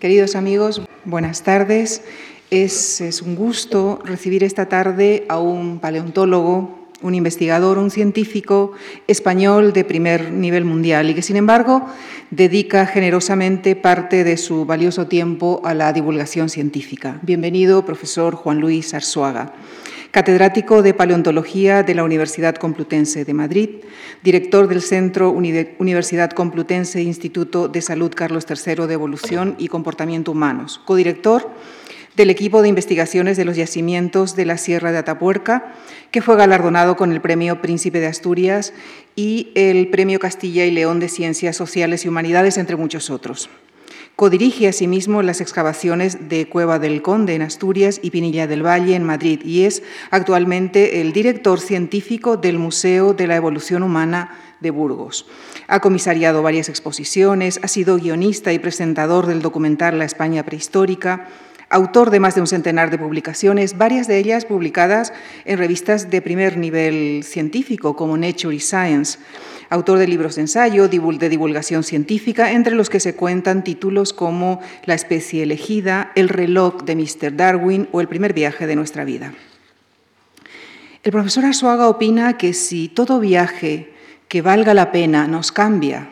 [0.00, 2.00] Queridos amigos, buenas tardes.
[2.50, 8.72] Es, es, un gusto recibir esta tarde a un paleontólogo, un investigador, un científico
[9.08, 11.84] español de primer nivel mundial y que, sin embargo,
[12.30, 17.18] dedica generosamente parte de su valioso tiempo a la divulgación científica.
[17.20, 19.52] Bienvenido, profesor Juan Luis Arzuaga
[20.10, 23.70] catedrático de Paleontología de la Universidad Complutense de Madrid,
[24.22, 30.80] director del Centro Universidad Complutense Instituto de Salud Carlos III de Evolución y Comportamiento Humanos,
[30.84, 31.50] codirector
[32.16, 35.74] del equipo de investigaciones de los yacimientos de la Sierra de Atapuerca,
[36.10, 38.74] que fue galardonado con el Premio Príncipe de Asturias
[39.14, 43.48] y el Premio Castilla y León de Ciencias Sociales y Humanidades, entre muchos otros.
[44.20, 49.02] Codirige asimismo las excavaciones de Cueva del Conde en Asturias y Pinilla del Valle en
[49.02, 55.26] Madrid y es actualmente el director científico del Museo de la Evolución Humana de Burgos.
[55.68, 61.26] Ha comisariado varias exposiciones, ha sido guionista y presentador del documental La España prehistórica,
[61.70, 65.12] autor de más de un centenar de publicaciones, varias de ellas publicadas
[65.44, 69.18] en revistas de primer nivel científico como Nature y Science
[69.70, 74.60] autor de libros de ensayo, de divulgación científica, entre los que se cuentan títulos como
[74.84, 77.36] La especie elegida, El reloj de Mr.
[77.36, 79.32] Darwin o El primer viaje de nuestra vida.
[81.02, 83.94] El profesor Arzuaga opina que si todo viaje
[84.28, 86.10] que valga la pena nos cambia,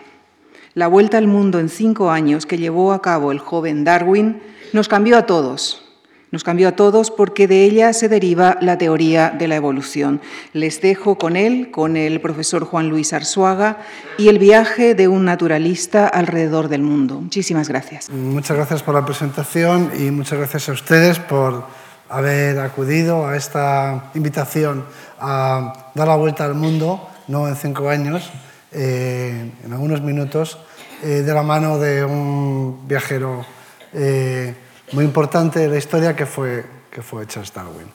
[0.74, 4.40] la vuelta al mundo en cinco años que llevó a cabo el joven Darwin
[4.72, 5.82] nos cambió a todos,
[6.30, 10.20] nos cambió a todos porque de ella se deriva la teoría de la evolución.
[10.52, 13.78] Les dejo con él, con el profesor Juan Luis Arzuaga
[14.18, 17.20] y el viaje de un naturalista alrededor del mundo.
[17.20, 18.10] Muchísimas gracias.
[18.10, 21.64] Muchas gracias por la presentación y muchas gracias a ustedes por
[22.10, 24.84] haber acudido a esta invitación
[25.18, 28.30] a dar la vuelta al mundo, no en cinco años,
[28.72, 30.58] eh, en algunos minutos,
[31.02, 33.44] eh, de la mano de un viajero.
[33.92, 34.54] Eh,
[34.92, 37.86] muy importante de la historia que fue, que fue Charles Darwin,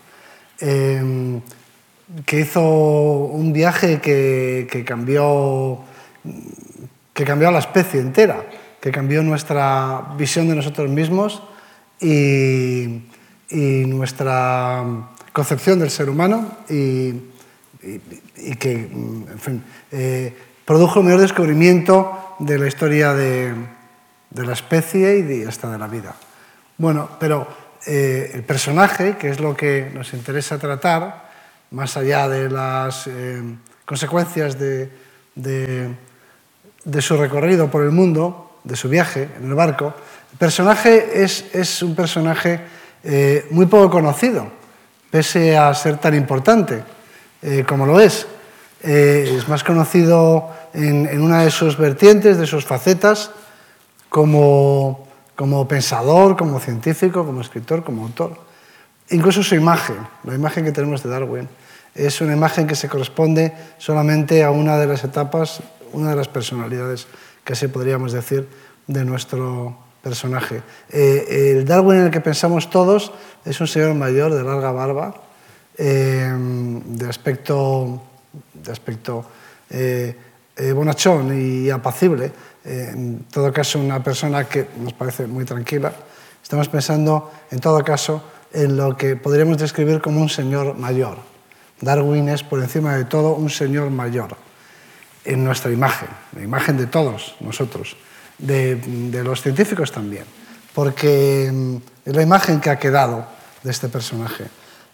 [0.59, 1.41] em,
[2.25, 5.79] que hizo un viaje que, que, cambió,
[7.13, 8.45] que cambió a la especie entera,
[8.79, 11.41] que cambió nuestra visión de nosotros mismos
[11.99, 13.01] y,
[13.49, 14.83] y nuestra
[15.31, 17.13] concepción del ser humano y,
[18.37, 20.33] y, que, en fin, eh,
[20.65, 23.53] produjo el mayor descubrimiento de la historia de,
[24.35, 26.15] la especie y de, hasta de la vida.
[26.77, 27.47] Bueno, pero
[27.85, 31.31] eh, el personaje, que es lo que nos interesa tratar,
[31.71, 33.41] más allá de las eh,
[33.85, 34.89] consecuencias de,
[36.99, 39.93] su recorrido por el mundo, de su viaje en el barco,
[40.31, 42.59] el personaje es, un personaje
[43.03, 44.47] eh, muy poco conocido,
[45.11, 46.83] pese a ser tan importante
[47.67, 48.25] como lo es.
[48.83, 53.31] Es más conocido en, una de sus vertientes, de sus facetas,
[54.09, 55.03] como
[55.35, 58.37] como pensador, como científico, como escritor, como autor.
[59.09, 61.49] Incluso su imagen, la imagen que tenemos de Darwin,
[61.95, 65.61] es una imagen que se corresponde solamente a una de las etapas,
[65.91, 67.07] una de las personalidades,
[67.45, 68.47] así podríamos decir,
[68.87, 70.61] de nuestro personaje.
[70.89, 73.11] Eh, el Darwin en el que pensamos todos
[73.45, 75.15] es un señor mayor, de larga barba,
[75.77, 78.01] eh, de aspecto,
[78.63, 79.25] de aspecto
[79.69, 80.15] eh,
[80.73, 82.31] bonachón y apacible,
[82.63, 85.91] en todo caso una persona que nos parece muy tranquila.
[86.41, 91.17] Estamos pensando, en todo caso, en lo que podríamos describir como un señor mayor.
[91.81, 94.37] Darwin es, por encima de todo, un señor mayor
[95.25, 97.95] en nuestra imagen, la imagen de todos nosotros,
[98.37, 100.25] de, los científicos también,
[100.73, 101.75] porque mm,
[102.05, 103.25] es la imagen que ha quedado
[103.63, 104.45] de este personaje.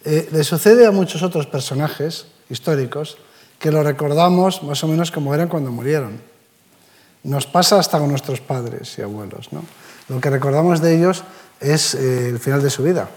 [0.06, 3.18] Eh, le sucede a muchos otros personajes históricos
[3.59, 6.21] que lo recordamos más o menos como eran cuando murieron.
[7.23, 9.51] Nos pasa hasta con nuestros padres y abuelos.
[9.51, 9.63] ¿no?
[10.07, 11.23] Lo que recordamos de ellos
[11.59, 13.09] es eh, el final de su vida.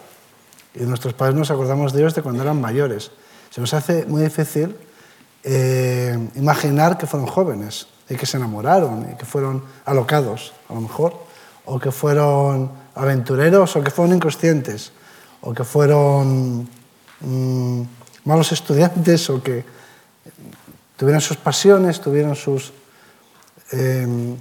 [0.75, 3.13] Y nuestros padres nos acordamos de ellos de cuando eran mayores.
[3.51, 4.75] Se nos hace muy difícil
[5.45, 10.81] eh, imaginar que fueron jóvenes y que se enamoraron y que fueron alocados, a lo
[10.81, 11.15] mejor,
[11.65, 14.93] o que fueron aventureros o que fueron inconscientes,
[15.41, 16.69] o que fueron
[17.21, 17.83] mm,
[18.25, 19.65] malos estudiantes o que
[20.97, 22.73] tuvieron sus pasiones, tuvieron sus
[23.73, 24.37] Em,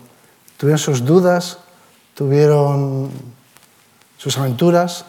[0.57, 1.57] tuvieron sus dudas,
[2.13, 3.09] tuvieron
[4.17, 5.05] sus aventuras.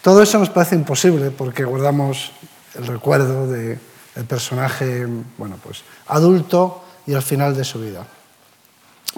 [0.00, 2.32] Todo eso nos parece imposible porque guardamos
[2.74, 3.78] el recuerdo del
[4.26, 5.06] personaje
[5.36, 8.06] bueno, pues, adulto y al final de su vida.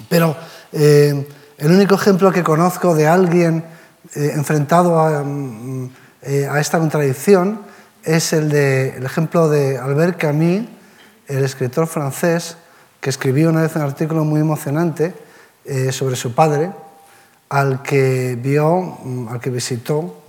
[0.09, 0.35] Pero
[0.73, 1.25] em,
[1.57, 3.63] el único ejemplo que conozco de alguien
[4.13, 5.89] eh, enfrentado a, mm,
[6.23, 7.61] eh, a, esta contradicción
[8.03, 10.67] es el, de, el ejemplo de Albert Camus,
[11.27, 12.57] el escritor francés,
[13.01, 15.13] que escribió una vez un artículo muy emocionante
[15.65, 16.71] eh, sobre su padre,
[17.49, 20.23] al que vio, mm, al que visitó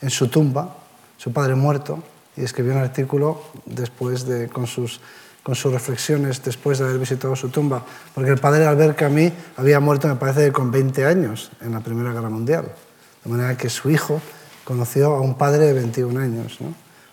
[0.00, 0.76] en su tumba,
[1.16, 2.02] su padre muerto,
[2.36, 5.00] y escribió un artículo después de, con, sus,
[5.42, 7.84] con sus reflexiones después de haber visitado su tumba,
[8.14, 12.12] porque el padre Albert Camus había muerto, me parece, con 20 años en la Primera
[12.12, 12.72] Guerra Mundial,
[13.24, 14.20] de manera que su hijo
[14.64, 16.58] conoció a un padre de 21 años,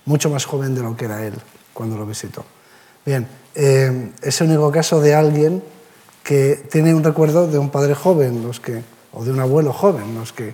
[0.06, 1.34] mucho más joven de lo que era él
[1.74, 2.46] cuando lo visitó.
[3.10, 5.64] Bien, eh, es el único caso de alguien
[6.24, 8.46] que tiene un recuerdo de un padre joven,
[9.14, 10.54] o de un abuelo joven, los que,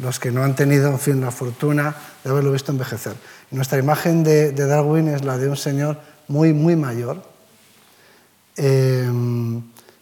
[0.00, 1.94] los que no han tenido en fin, la fortuna
[2.24, 3.14] de haberlo visto envejecer.
[3.52, 5.96] nuestra imagen de, Darwin es la de un señor
[6.26, 7.22] muy, muy mayor
[8.56, 9.08] eh,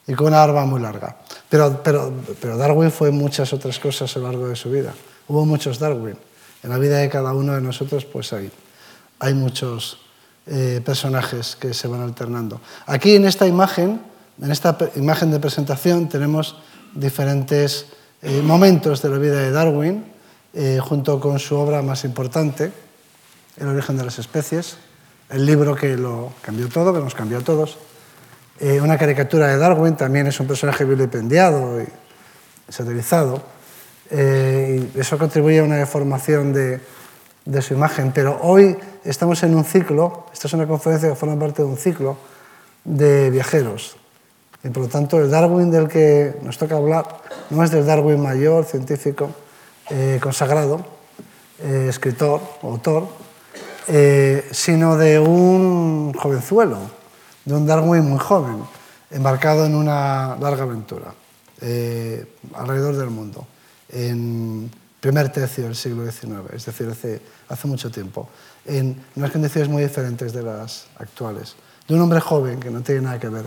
[0.06, 1.18] y con una barba muy larga.
[1.50, 4.94] Pero, pero, pero Darwin fue muchas otras cosas a lo largo de su vida.
[5.28, 6.16] Hubo muchos Darwin.
[6.62, 8.50] En la vida de cada uno de nosotros pues hay,
[9.18, 9.98] hay muchos
[10.46, 12.60] eh, personajes que se van alternando.
[12.86, 14.00] Aquí en esta imagen
[14.42, 16.56] en esta imagen de presentación tenemos
[16.94, 17.86] diferentes
[18.22, 20.04] eh, momentos de la vida de Darwin,
[20.54, 22.72] eh, junto con su obra más importante,
[23.58, 24.78] El origen de las especies,
[25.28, 27.76] el libro que lo cambió todo, que nos cambió a todos.
[28.60, 31.86] Una caricatura de Darwin también es un personaje vilipendiado y
[32.68, 33.42] satirizado.
[34.10, 36.80] y eso contribuye a una deformación de,
[37.44, 38.12] de su imagen.
[38.12, 41.76] Pero hoy estamos en un ciclo, esta es una conferencia que forma parte de un
[41.76, 42.16] ciclo
[42.84, 43.96] de viajeros,
[44.62, 47.06] y por lo tanto, el Darwin del que nos toca hablar
[47.48, 49.30] no es del Darwin mayor, científico,
[49.88, 50.84] eh, consagrado,
[51.60, 53.08] eh, escritor, autor,
[53.88, 56.78] eh, sino de un jovenzuelo,
[57.44, 58.62] de un Darwin muy joven,
[59.10, 61.14] embarcado en una larga aventura
[62.54, 63.46] alrededor del mundo,
[63.90, 68.28] en primer tercio del siglo XIX, es decir, hace, mucho tiempo,
[68.66, 71.56] en unas condiciones muy diferentes de las actuales,
[71.88, 73.46] de un hombre joven que no tiene nada que ver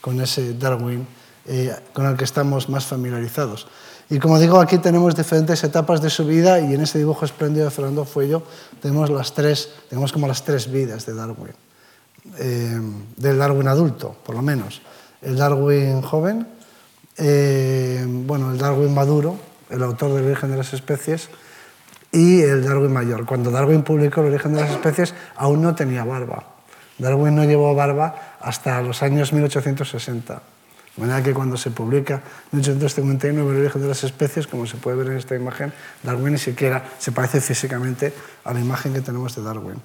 [0.00, 1.06] con ese Darwin
[1.44, 3.66] eh, con el que estamos más familiarizados.
[4.08, 7.64] Y como digo, aquí tenemos diferentes etapas de su vida y en ese dibujo espléndido
[7.64, 8.42] de Fernando Fuello
[8.80, 11.54] tenemos, las tres, tenemos como las tres vidas de Darwin,
[12.38, 12.80] eh,
[13.16, 14.82] del Darwin adulto, por lo menos.
[15.20, 16.46] El Darwin joven,
[17.16, 19.36] eh, bueno, el Darwin maduro,
[19.72, 21.28] el autor del origen de las especies,
[22.12, 23.24] y el Darwin mayor.
[23.24, 26.44] Cuando Darwin publicó el origen de las especies, aún no tenía barba.
[26.98, 30.34] Darwin no llevó barba hasta los años 1860.
[30.34, 32.16] De manera que cuando se publica
[32.52, 35.72] en 1859 el origen de las especies, como se puede ver en esta imagen,
[36.02, 38.12] Darwin ni siquiera se parece físicamente
[38.44, 39.80] a la imagen que tenemos de Darwin.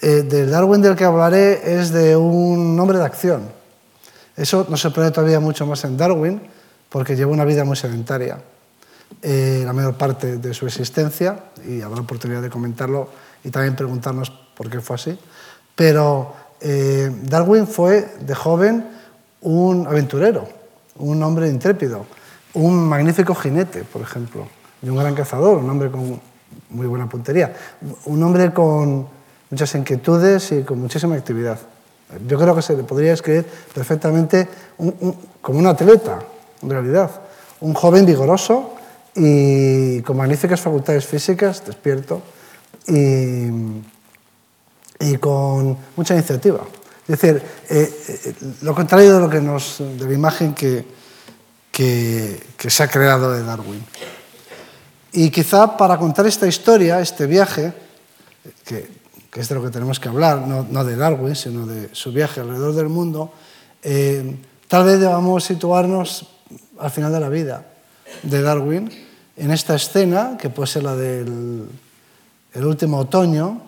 [0.00, 3.50] Eh, del Darwin del que hablaré es de un hombre de acción.
[4.34, 6.40] Eso no se puede todavía mucho más en Darwin,
[6.88, 8.38] porque lleva una vida muy sedentaria
[9.22, 13.08] eh, la mayor parte de su existencia, y habrá oportunidad de comentarlo
[13.44, 15.18] y también preguntarnos por qué fue así.
[15.74, 18.86] Pero eh, Darwin fue de joven
[19.42, 20.48] un aventurero,
[20.96, 22.06] un hombre intrépido,
[22.54, 24.46] un magnífico jinete, por ejemplo,
[24.82, 26.20] y un gran cazador, un hombre con
[26.70, 27.54] muy buena puntería,
[28.06, 29.06] un hombre con
[29.50, 31.58] muchas inquietudes y con muchísima actividad.
[32.26, 34.48] Yo creo que se le podría escribir perfectamente
[35.40, 36.18] como un atleta,
[36.62, 37.10] en realidad.
[37.60, 38.74] Un joven vigoroso
[39.14, 42.22] y con magníficas facultades físicas, despierto,
[42.86, 43.48] y,
[45.00, 46.60] y con mucha iniciativa.
[47.08, 50.84] Es decir, eh, eh, lo contrario de, lo que nos, de la imagen que,
[51.72, 53.84] que, que, se ha creado de Darwin.
[55.12, 57.72] Y quizá para contar esta historia, este viaje,
[58.64, 58.88] que,
[59.28, 62.12] que es de lo que tenemos que hablar, no, no, de Darwin, sino de su
[62.12, 63.32] viaje alrededor del mundo,
[63.82, 64.36] eh,
[64.68, 66.28] tal vez debamos situarnos
[66.78, 67.66] al final de la vida
[68.22, 71.68] de Darwin en esta escena, que puede ser la del
[72.52, 73.62] el último otoño,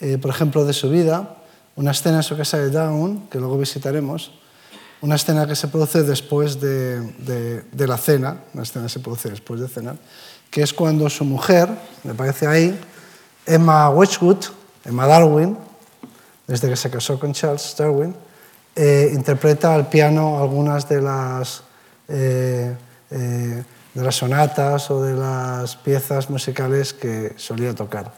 [0.00, 1.36] eh, por ejemplo, de su vida,
[1.76, 4.32] una escena en su casa de Down, que luego visitaremos,
[5.02, 7.00] una escena que se produce después de,
[7.70, 9.96] de, la cena, una escena que se produce después de cenar,
[10.50, 11.68] que es cuando su mujer,
[12.02, 12.78] me parece ahí,
[13.44, 14.44] Emma Wedgwood,
[14.84, 15.56] Emma Darwin,
[16.46, 18.14] desde que se casó con Charles Darwin,
[18.74, 21.62] eh, interpreta al piano algunas de las,
[22.08, 22.74] eh,
[23.10, 23.64] eh,
[23.96, 28.12] de las sonatas o de las piezas musicales que solía tocar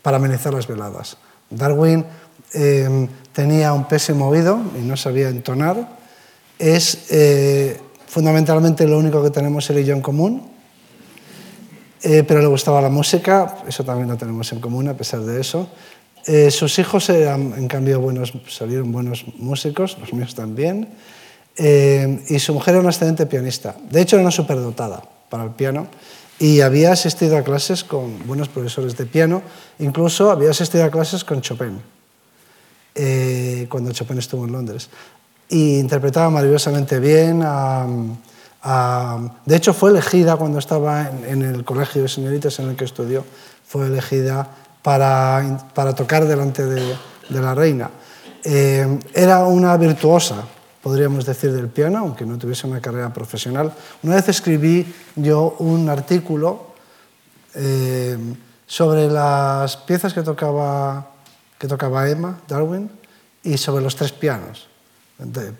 [0.00, 1.18] para amenizar las veladas.
[1.50, 2.06] Darwin
[2.54, 5.98] eh, tenía un pésimo oído y no sabía entonar.
[6.58, 10.50] Es eh, fundamentalmente lo único que tenemos él y en común,
[12.02, 15.38] eh, pero le gustaba la música, eso también lo tenemos en común a pesar de
[15.38, 15.68] eso.
[16.50, 20.88] sus hijos eran, en cambio, buenos, salieron buenos músicos, los míos también,
[21.56, 23.74] y su mujer era una excelente pianista.
[23.90, 25.88] De hecho, era una superdotada para el piano
[26.40, 29.42] y había asistido a clases con buenos profesores de piano,
[29.78, 31.78] incluso había asistido a clases con Chopin,
[32.94, 34.88] eh, cuando Chopin estuvo en Londres.
[35.50, 37.86] Y interpretaba maravillosamente bien a,
[39.44, 43.24] de hecho, fue elegida cuando estaba en, el colegio de señoritas en el que estudió,
[43.66, 44.48] fue elegida
[44.82, 46.94] para, para tocar delante de,
[47.28, 47.90] de la reina.
[48.44, 50.44] Eh, era una virtuosa,
[50.82, 53.72] podríamos decir, del piano, aunque no tuviese una carrera profesional.
[54.02, 56.74] Una vez escribí yo un artículo
[57.54, 58.16] eh,
[58.66, 61.10] sobre las piezas que tocaba,
[61.58, 62.90] que tocaba Emma Darwin
[63.42, 64.68] y sobre los tres pianos,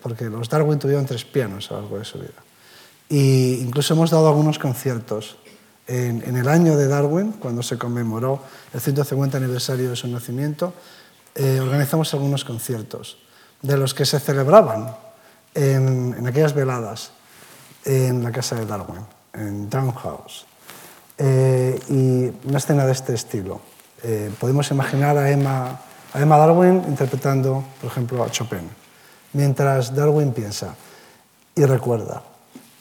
[0.01, 2.41] porque los Darwin tuvieron tres pianos a lo largo de su vida.
[3.09, 5.37] Y incluso hemos dado algunos conciertos.
[5.87, 8.41] En, en el año de Darwin, cuando se conmemoró
[8.73, 10.73] el 150 aniversario de su nacimiento,
[11.35, 13.17] eh, organizamos algunos conciertos,
[13.61, 14.95] de los que se celebraban
[15.53, 17.11] en, en, aquellas veladas
[17.85, 19.01] en la casa de Darwin,
[19.33, 20.45] en Townhouse.
[21.17, 23.61] Eh, y una escena de este estilo.
[24.03, 25.79] Eh, podemos imaginar a Emma,
[26.13, 28.67] a Emma Darwin interpretando, por ejemplo, a Chopin,
[29.33, 30.75] mientras Darwin piensa
[31.55, 32.23] y recuerda.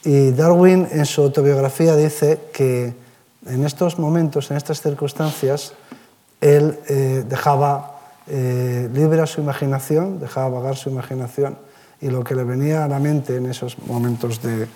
[0.05, 2.95] Y Darwin en su autobiografía dice que
[3.47, 5.75] en estos momentos, en estas circunstancias,
[6.41, 11.59] él eh, dejaba eh, libre a su imaginación, dejaba vagar su imaginación
[12.01, 14.67] y lo que le venía a la mente en esos momentos de,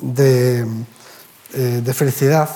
[0.00, 0.66] de,
[1.54, 2.48] eh, felicidad,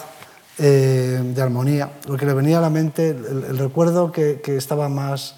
[0.59, 5.37] de armonía, lo que le venía a la mente, el, recuerdo que, que, estaba más,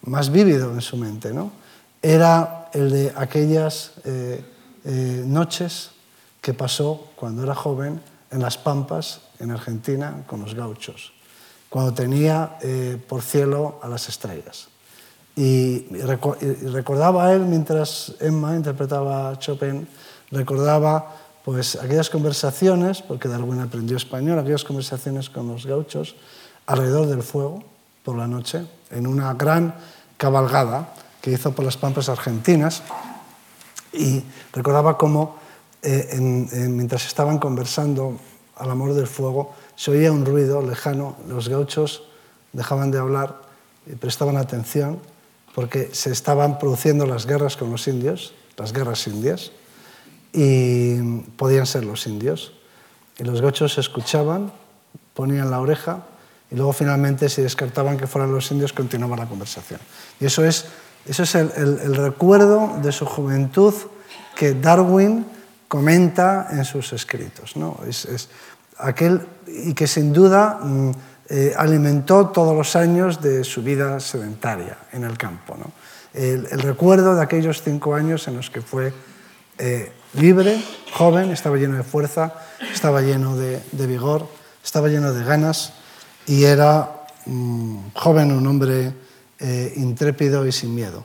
[0.00, 1.52] más vívido en su mente, ¿no?
[2.02, 4.42] era el de aquellas eh,
[5.26, 5.90] noches
[6.40, 11.12] que pasó cuando era joven en las Pampas, en Argentina, con los gauchos,
[11.68, 14.68] cuando tenía eh, por cielo a las estrellas.
[15.36, 15.86] Y,
[16.72, 19.86] recordaba a él, mientras Emma interpretaba a Chopin,
[20.30, 26.16] recordaba pues, aquellas conversaciones, porque Darwin aprendió español, aquellas conversaciones con los gauchos
[26.66, 27.62] alrededor del fuego
[28.04, 29.74] por la noche, en una gran
[30.16, 32.82] cabalgada que hizo por las Pampas argentinas,
[33.92, 34.22] y
[34.52, 35.36] recordaba cómo
[35.82, 36.16] eh,
[36.68, 38.18] mientras estaban conversando
[38.56, 42.04] al amor del fuego, se oía un ruido lejano, los gauchos
[42.52, 43.40] dejaban de hablar
[43.86, 45.00] y prestaban atención
[45.54, 49.52] porque se estaban produciendo las guerras con los indios, las guerras indias,
[50.32, 52.52] y podían ser los indios.
[53.18, 54.52] Y los gauchos escuchaban,
[55.14, 56.04] ponían la oreja
[56.50, 59.80] y luego finalmente si descartaban que fueran los indios continuaba la conversación.
[60.18, 60.66] Y eso es
[61.06, 63.74] eso es el, recuerdo de su juventud
[64.36, 65.26] que Darwin
[65.68, 67.56] comenta en sus escritos.
[67.56, 67.78] ¿no?
[67.88, 68.28] Es,
[68.76, 70.90] aquel, y que sin duda mm,
[71.32, 75.56] eh, alimentó todos los años de su vida sedentaria en el campo.
[75.56, 75.70] ¿no?
[76.12, 78.92] El, recuerdo de aquellos cinco años en los que fue
[79.58, 80.60] eh, libre,
[80.92, 82.34] joven, estaba lleno de fuerza,
[82.72, 84.26] estaba lleno de, vigor,
[84.64, 85.74] estaba lleno de ganas
[86.26, 88.92] y era mm, joven, un hombre
[89.38, 91.04] eh, intrépido y sin miedo.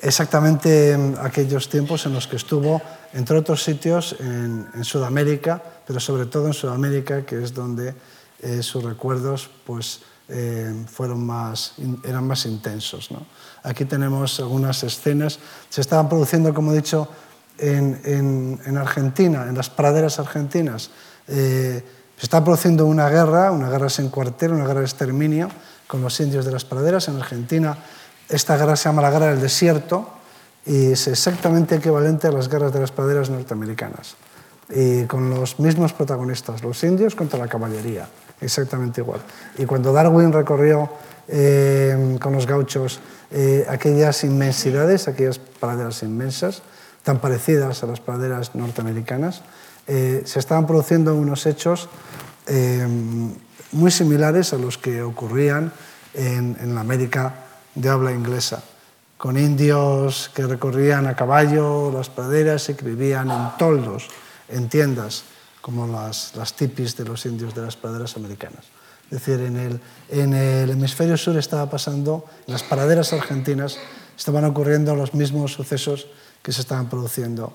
[0.00, 2.82] Exactamente en aquellos tiempos en los que estuvo,
[3.14, 7.94] entre otros sitios, en, Sudamérica, pero sobre todo en Sudamérica, que es donde
[8.42, 13.08] eh, sus recuerdos pues, eh, fueron más, eran más intensos.
[13.62, 15.38] Aquí tenemos algunas escenas.
[15.70, 17.08] Se estaban produciendo, como he dicho,
[17.58, 20.90] en, en, Argentina, en las praderas argentinas.
[21.26, 21.84] se
[22.20, 25.48] está produciendo una guerra, una guerra sin cuartel, una guerra de exterminio,
[25.86, 27.08] con los indios de las praderas.
[27.08, 27.76] En Argentina
[28.32, 30.08] esta guerra se llama la Guerra del Desierto
[30.64, 34.16] y es exactamente equivalente a las guerras de las praderas norteamericanas.
[34.70, 38.08] Y con los mismos protagonistas, los indios contra la caballería,
[38.42, 39.20] exactamente igual.
[39.58, 40.90] Y cuando Darwin recorrió
[41.28, 46.62] eh, con los gauchos eh, aquellas inmensidades, aquellas praderas inmensas,
[47.02, 49.42] tan parecidas a las praderas norteamericanas,
[49.86, 51.88] eh, se estaban produciendo unos hechos
[53.70, 55.72] muy similares a los que ocurrían
[56.12, 57.34] en, la América
[57.74, 58.62] de habla inglesa,
[59.16, 64.08] con indios que recorrían a caballo las praderas y que vivían en toldos,
[64.48, 65.24] en tiendas,
[65.62, 68.66] como las, las tipis de los indios de las praderas americanas.
[69.04, 73.78] Es decir, en el, en el hemisferio sur estaba pasando, en las praderas argentinas
[74.18, 76.06] estaban ocurriendo los mismos sucesos
[76.42, 77.54] que se estaban produciendo.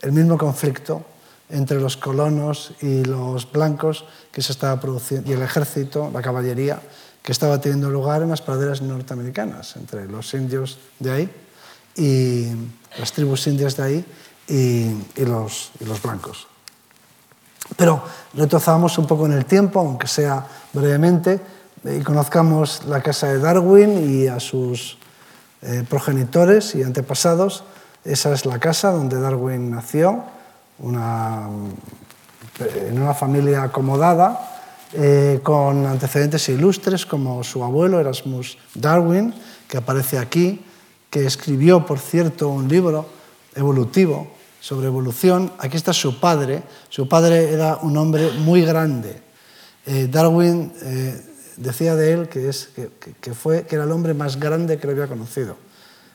[0.00, 1.04] El mismo conflicto
[1.50, 6.80] entre los colonos y los blancos que se estaba produciendo, y el ejército, la caballería,
[7.22, 11.30] que estaba teniendo lugar en las praderas norteamericanas, entre los indios de ahí
[11.96, 12.46] y
[12.98, 14.04] las tribus indias de ahí
[14.48, 16.48] y, los, y los, blancos.
[17.76, 18.02] Pero
[18.34, 21.40] retrocedamos un poco en el tiempo, aunque sea brevemente,
[21.84, 24.98] y conozcamos la casa de Darwin y a sus
[25.62, 27.64] eh, progenitores y antepasados.
[28.04, 30.24] Esa es la casa donde Darwin nació
[30.78, 31.48] una,
[32.88, 34.48] en una familia acomodada,
[34.94, 39.34] eh, con antecedentes ilustres como su abuelo Erasmus Darwin,
[39.68, 40.64] que aparece aquí,
[41.08, 43.06] que escribió, por cierto, un libro
[43.54, 44.28] evolutivo,
[44.62, 45.52] sobre evolución.
[45.58, 46.62] Aquí está su padre.
[46.88, 49.20] Su padre era un hombre muy grande.
[49.84, 51.20] Eh, Darwin eh,
[51.56, 52.68] decía de él que, es,
[53.20, 55.56] que, fue, que era el hombre más grande que lo había conocido.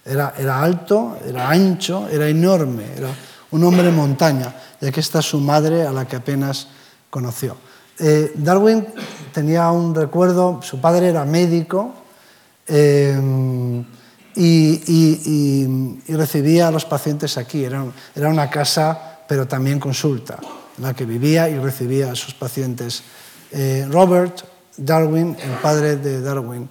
[0.06, 3.10] Era, era alto, era ancho, era enorme, era
[3.52, 4.56] un hombre montaña.
[4.80, 6.70] Y aquí está su madre a la que apenas
[7.10, 7.58] conoció.
[8.00, 8.88] Eh, Darwin
[9.34, 11.94] tenía un recuerdo, su padre era médico
[14.38, 17.66] y, y, y, recibía a los pacientes aquí.
[17.66, 17.84] Era,
[18.16, 20.38] era una casa, pero también consulta,
[20.78, 23.04] en la que vivía y recibía a sus pacientes.
[23.52, 24.42] Eh, Robert
[24.78, 26.70] Darwin, el padre de Darwin.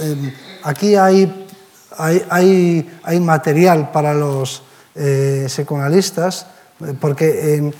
[0.00, 0.34] Eh,
[0.64, 1.46] aquí hay,
[1.96, 4.62] hay, hay, hay, material para los
[4.96, 6.46] eh, psicoanalistas,
[6.84, 7.74] eh, porque en,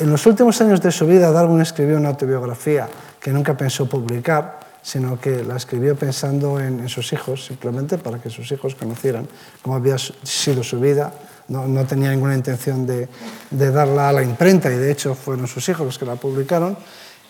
[0.00, 2.88] en los últimos años de su vida Darwin escribió una autobiografía
[3.20, 8.28] que nunca pensó publicar sino que la escribió pensando en, sus hijos, simplemente para que
[8.28, 9.26] sus hijos conocieran
[9.62, 11.12] cómo había sido su vida.
[11.48, 13.08] No, no tenía ninguna intención de,
[13.50, 16.76] de, darla a la imprenta y de hecho fueron sus hijos los que la publicaron.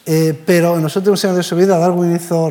[0.04, 2.50] Eh, pero en los últimos años de su vida Darwin hizo,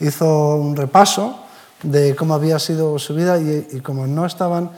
[0.00, 1.46] hizo un repaso
[1.84, 4.70] de cómo había sido su vida y, y como no estaban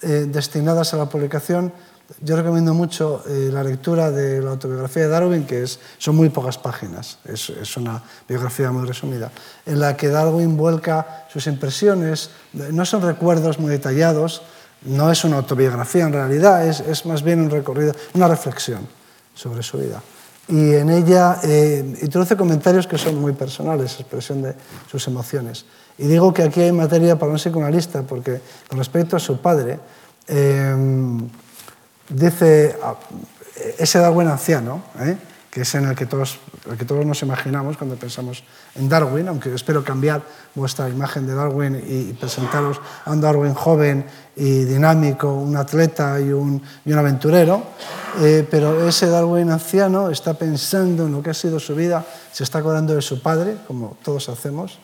[0.00, 1.72] eh, destinadas a la publicación,
[2.22, 6.30] yo recomiendo mucho eh, la lectura de la autobiografía de Darwin, que es, son muy
[6.30, 9.30] pocas páginas, es, es, una biografía muy resumida,
[9.66, 14.42] en la que Darwin vuelca sus impresiones, no son recuerdos muy detallados,
[14.82, 18.88] no es una autobiografía en realidad, es, es más bien un recorrido, una reflexión
[19.34, 20.02] sobre su vida.
[20.48, 24.54] Y en ella eh, introduce comentarios que son muy personales, expresión de
[24.90, 25.66] sus emociones.
[25.98, 29.78] Y digo que aquí hay materia para un psicoanalista, porque con respecto a su padre,
[30.26, 30.74] eh,
[32.08, 32.94] dice ah,
[33.78, 35.16] ese Darwin anciano, ¿eh?
[35.50, 36.38] que es en el que, todos,
[36.70, 40.22] el que todos nos imaginamos cuando pensamos en Darwin, aunque espero cambiar
[40.54, 44.04] vuestra imagen de Darwin y presentaros a un Darwin joven
[44.36, 47.62] y dinámico, un atleta y un, y un aventurero,
[48.20, 52.44] eh, pero ese Darwin anciano está pensando en lo que ha sido su vida, se
[52.44, 54.78] está acordando de su padre, como todos hacemos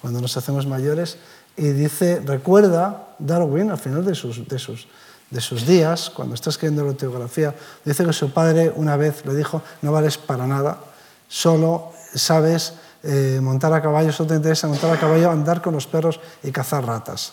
[0.00, 1.16] cuando nos hacemos mayores,
[1.56, 4.88] y dice, recuerda Darwin al final de sus, de sus
[5.30, 9.34] de sus días, cuando está escribiendo la autobiografía, dice que su padre una vez le
[9.34, 10.78] dijo, no vales para nada,
[11.28, 15.86] solo sabes eh, montar a caballo, solo te interesa montar a caballo, andar con los
[15.86, 17.32] perros y cazar ratas.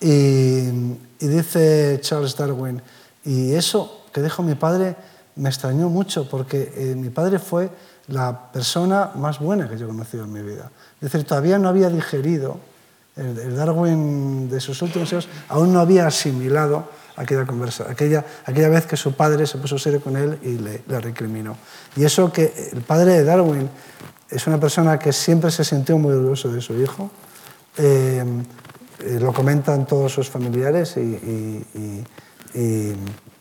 [0.00, 2.82] Y, dice Charles Darwin,
[3.24, 4.96] y eso que dijo mi padre
[5.36, 7.70] me extrañó mucho porque eh, mi padre fue
[8.08, 10.70] la persona más buena que yo he conocido en mi vida.
[11.00, 12.58] Es decir, todavía no había digerido,
[13.16, 18.86] el Darwin de sus últimos años aún no había asimilado aquella, conversa, aquella, aquella vez
[18.86, 21.56] que su padre se puso serio con él y le, recriminó.
[21.96, 23.68] Y eso que el padre de Darwin
[24.28, 27.10] es una persona que siempre se sintió muy orgulloso de su hijo,
[27.76, 28.24] eh,
[29.00, 32.04] eh, lo comentan todos sus familiares y,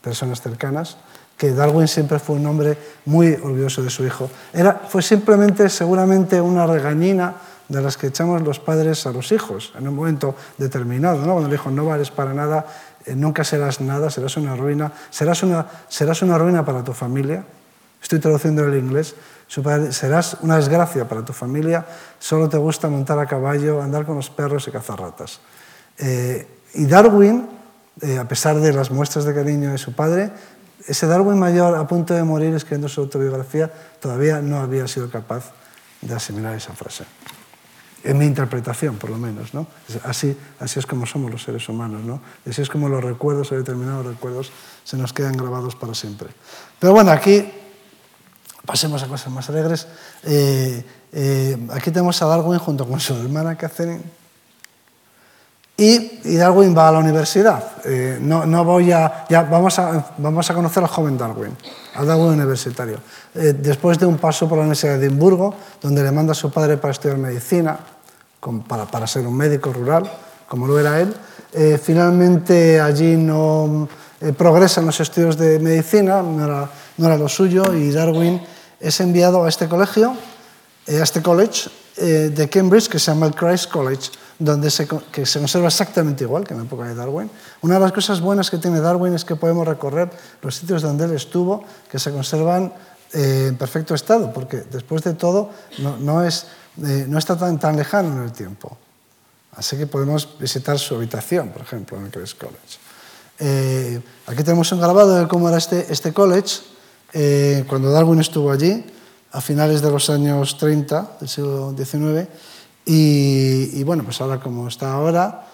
[0.01, 0.97] personas cercanas,
[1.38, 4.29] que Darwin siempre fue un hombre muy orgulloso de su hijo.
[4.53, 7.36] Era, fue simplemente, seguramente, una regañina
[7.69, 11.34] de las que echamos los padres a los hijos en un momento determinado, ¿no?
[11.34, 12.65] cuando le dijo no vales para nada
[13.10, 17.43] Eh, nunca serás nada, serás una ruina, serás una, serás una ruina para tu familia.
[18.02, 19.15] Estoy traduciendo el inglés.
[19.50, 21.84] Serás una desgracia para tu familia,
[22.19, 25.39] solo te gusta montar a caballo, andar con los perros y cazar ratas.
[25.98, 27.50] Eh, y Darwin,
[28.00, 30.30] eh, a pesar de las muestras de cariño de su padre,
[30.86, 35.52] ese Darwin mayor a punto de morir escribiendo su autobiografía todavía no había sido capaz
[36.02, 37.06] de asimilar esa frase.
[38.10, 39.54] En mi interpretación, por lo menos.
[39.54, 39.67] ¿no?
[40.04, 42.04] Así, así es como somos los seres humanos.
[42.04, 42.22] ¿no?
[42.50, 44.52] Así es como los recuerdos o determinados recuerdos
[44.84, 46.30] se nos quedan grabados para siempre.
[46.80, 47.45] Pero bueno, aquí
[48.65, 49.88] pasemos a cosas más alegres.
[50.24, 54.02] Eh, eh, aquí tenemos a Darwin junto con su hermana Catherine.
[55.78, 57.63] Y, y Darwin va a la universidad.
[57.86, 61.56] Eh, no, no, voy a, ya vamos, a, vamos a conocer al joven Darwin,
[61.95, 63.00] al Darwin universitario.
[63.34, 66.78] después de un paso por la Universidad de Edimburgo, donde le manda a su padre
[66.78, 67.80] para estudiar medicina,
[68.67, 70.10] para, para, ser un médico rural,
[70.47, 71.13] como lo era él.
[71.52, 73.88] Eh, finalmente allí no
[74.21, 78.41] eh, progresa en los estudios de medicina, no era, no era, lo suyo, y Darwin
[78.80, 80.15] es enviado a este colegio,
[80.88, 85.25] eh, a este college de Cambridge, que se llama el Christ College, donde se, que
[85.25, 87.30] se conserva exactamente igual que en la época de Darwin.
[87.62, 90.10] Una de las cosas buenas que tiene Darwin es que podemos recorrer
[90.41, 92.71] los sitios donde él estuvo, que se conservan
[93.13, 96.45] en perfecto estado, porque después de todo no, no es
[96.86, 98.78] eh, no está tan, tan lejano en el tiempo.
[99.54, 102.78] Así que podemos visitar su habitación, por ejemplo, en el Christ College.
[103.39, 106.62] Eh, aquí tenemos un grabado de cómo era este, este college
[107.13, 108.86] eh, cuando Darwin estuvo allí,
[109.32, 112.28] a finales de los años 30 del siglo XIX.
[112.86, 115.50] Y, bueno, pues ahora como está ahora,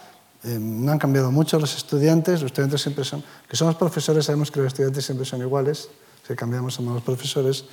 [0.46, 4.52] Eh, no han cambiado mucho los estudiantes, los estudiantes siempre son, que somos profesores, sabemos
[4.52, 5.90] que los estudiantes siempre son iguales,
[6.28, 7.66] si cambiamos somos los profesores,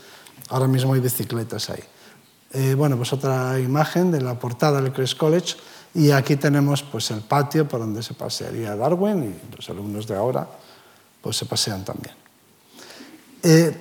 [0.49, 1.83] ahora mismo hay bicicletas ahí.
[2.53, 5.57] Eh, bueno, pues otra imagen de la portada del Crest College
[5.95, 10.17] y aquí tenemos pues el patio por donde se pasearía Darwin y los alumnos de
[10.17, 10.47] ahora
[11.21, 12.15] pues se pasean también.
[13.43, 13.75] Eh,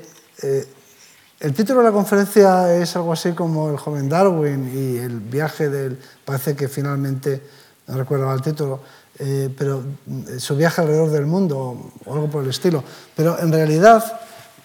[1.41, 5.69] el título de la conferencia es algo así como El joven Darwin y el viaje
[5.69, 5.97] del...
[6.23, 7.41] Parece que finalmente
[7.87, 8.79] no recuerdo el título,
[9.17, 9.83] eh, pero
[10.29, 12.83] eh, su viaje alrededor del mundo o algo por el estilo.
[13.15, 14.21] Pero en realidad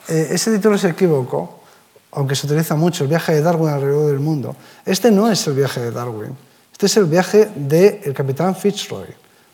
[0.08, 1.60] eh, ese título se equivocó,
[2.12, 4.56] aunque se utiliza mucho, el viaje de Darwin alrededor del mundo.
[4.84, 6.36] Este no es el viaje de Darwin,
[6.72, 9.08] este es el viaje del capitán Fitzroy.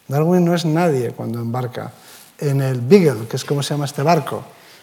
[0.09, 1.93] Darwin no es nadie cuando embarca
[2.38, 4.43] en el Beagle, que es como se llama este barco,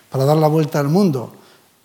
[0.10, 1.34] para dar la vuelta al mundo,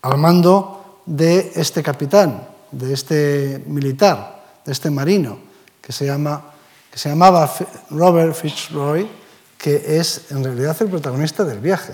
[0.03, 5.38] al mando de este capitán, de este militar, de este marino,
[5.81, 6.55] que se llama
[6.94, 7.53] que se llamaba
[7.90, 9.09] Robert Fitzroy,
[9.59, 11.92] que es en realidad el protagonista del viaje.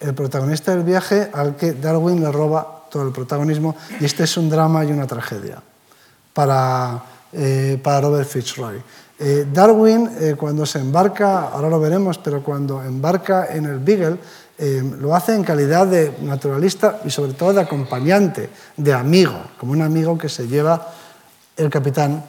[0.00, 4.36] El protagonista del viaje al que Darwin le roba todo el protagonismo y este es
[4.36, 5.62] un drama y una tragedia
[6.32, 8.82] para, eh, para Robert Fitzroy.
[9.18, 14.18] Eh, Darwin, eh, cuando se embarca, ahora lo veremos, pero cuando embarca en el Beagle,
[15.00, 19.82] lo hace en calidad de naturalista y sobre todo de acompañante, de amigo, como un
[19.82, 20.94] amigo que se lleva
[21.58, 22.24] el capitán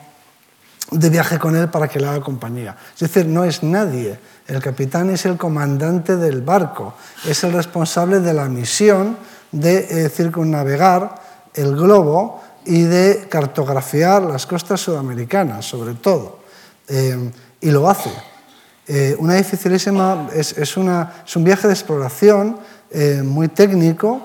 [0.91, 2.75] de viaje con él para que le haga compañía.
[2.93, 4.19] Es decir, no es nadie.
[4.47, 6.93] El capitán es el comandante del barco,
[7.25, 9.17] es el responsable de la misión
[9.51, 11.15] de eh, circunnavegar
[11.53, 16.39] el globo y de cartografiar las costas sudamericanas, sobre todo.
[16.87, 18.11] Eh, y lo hace.
[18.87, 22.57] Eh, una dificilísima, es, es, un viaje de exploración
[23.23, 24.21] muy técnico,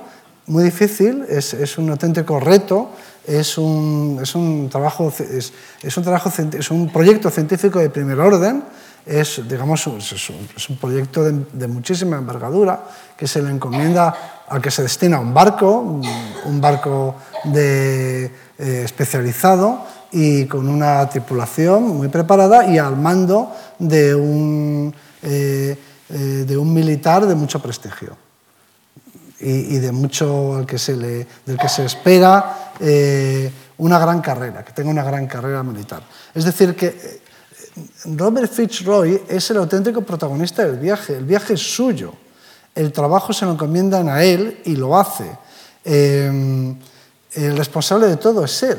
[0.46, 2.90] muy difícil, es, es un auténtico reto
[3.26, 8.18] es un, es un trabajo, es, es, un trabajo, es un proyecto científico de primer
[8.18, 8.64] orden,
[9.04, 12.84] es, digamos, es un, proyecto de, de, muchísima envergadura
[13.16, 16.00] que se le encomienda al que se destina un barco,
[16.44, 24.14] un barco de, eh, especializado y con una tripulación muy preparada y al mando de
[24.14, 25.76] un, eh,
[26.10, 26.14] eh,
[26.46, 28.16] de un militar de mucho prestigio
[29.42, 34.64] y, de mucho al que se le, del que se espera eh, una gran carrera,
[34.64, 36.02] que tenga una gran carrera militar.
[36.32, 37.20] Es decir, que eh,
[38.04, 42.14] Robert Fitzroy es el auténtico protagonista del viaje, el viaje es suyo,
[42.74, 45.30] el trabajo se lo encomiendan a él y lo hace.
[45.84, 46.74] Eh,
[47.34, 48.78] el responsable de todo es él.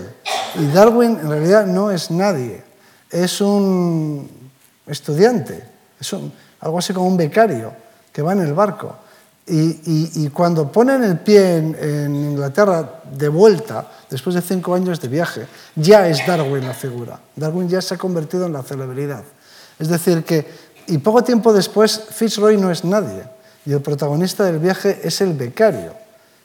[0.56, 2.64] Y Darwin en realidad no es nadie,
[3.10, 4.30] es un
[4.86, 5.64] estudiante,
[6.00, 6.16] es
[6.60, 7.74] algo así como un becario
[8.12, 8.96] que va en el barco.
[9.46, 15.48] Y, cuando ponen el pie en, Inglaterra de vuelta, después de cinco años de viaje,
[15.76, 17.20] ya es Darwin la figura.
[17.36, 19.24] Darwin ya se ha convertido en la celebridad.
[19.78, 20.48] Es decir, que,
[20.88, 23.24] y poco tiempo después, Fitzroy no es nadie,
[23.66, 25.94] y el protagonista del viaje es el becario.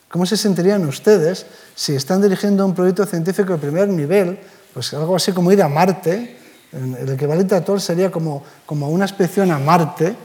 [0.09, 4.39] ¿Cómo se sentirían ustedes si están dirigiendo un proyecto científico de primer nivel,
[4.73, 6.37] pues algo así como ir a Marte?
[6.71, 10.15] El equivalente a todo sería como, como una expedición a Marte,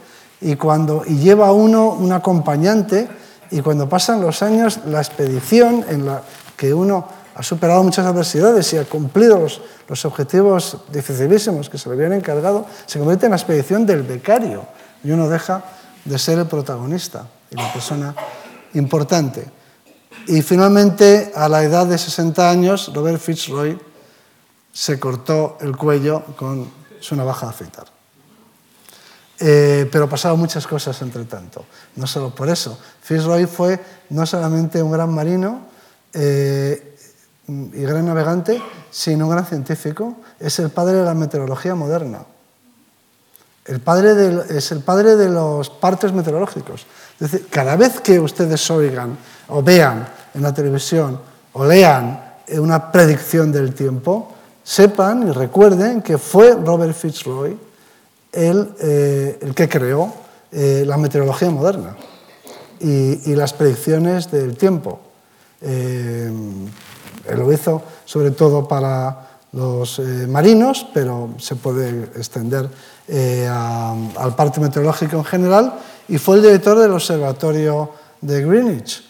[0.44, 3.08] y, cuando, y lleva uno un acompañante
[3.50, 6.22] y cuando pasan los años la expedición en la
[6.56, 11.88] que uno ha superado muchas adversidades y ha cumplido los, los objetivos dificilísimos que se
[11.88, 14.64] le habían encargado, se convierte en la expedición del becario
[15.02, 15.64] y uno deja
[16.04, 18.14] de ser el protagonista y la persona
[18.74, 19.46] importante.
[20.26, 23.78] Y finalmente, a la edad de 60 años, Robert Fitzroy
[24.72, 27.93] se cortó el cuello con su navaja de afeitar.
[29.38, 31.64] Eh, pero pasaron muchas cosas entre tanto.
[31.96, 32.78] No solo por eso.
[33.02, 35.66] Fitzroy fue no solamente un gran marino
[36.12, 36.96] eh,
[37.48, 40.18] y gran navegante, sino un gran científico.
[40.38, 42.24] Es el padre de la meteorología moderna.
[43.64, 46.86] El padre es el padre de los partes meteorológicos.
[47.50, 49.16] Cada vez que ustedes oigan
[49.48, 51.18] o vean en la televisión
[51.54, 57.56] o lean una predicción del tiempo, sepan y recuerden que fue Robert Fitzroy
[58.36, 60.12] eh, el que creó
[60.50, 61.96] eh, la meteorología moderna
[62.80, 64.98] y, las predicciones del tiempo.
[65.60, 66.32] Eh,
[67.28, 72.68] él lo hizo sobre todo para los marinos, pero se puede extender
[73.48, 75.74] al parte meteorológico en general,
[76.08, 79.02] y fue el director del observatorio de Greenwich.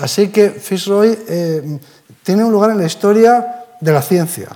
[0.00, 1.16] así que Fitzroy
[2.24, 4.48] tiene un lugar en la historia de la ciencia,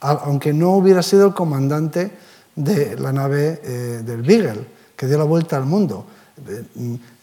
[0.00, 2.23] aunque no hubiera sido el comandante
[2.56, 6.06] de la nave eh, del Beagle, que dio la vuelta al mundo.
[6.48, 6.64] Eh,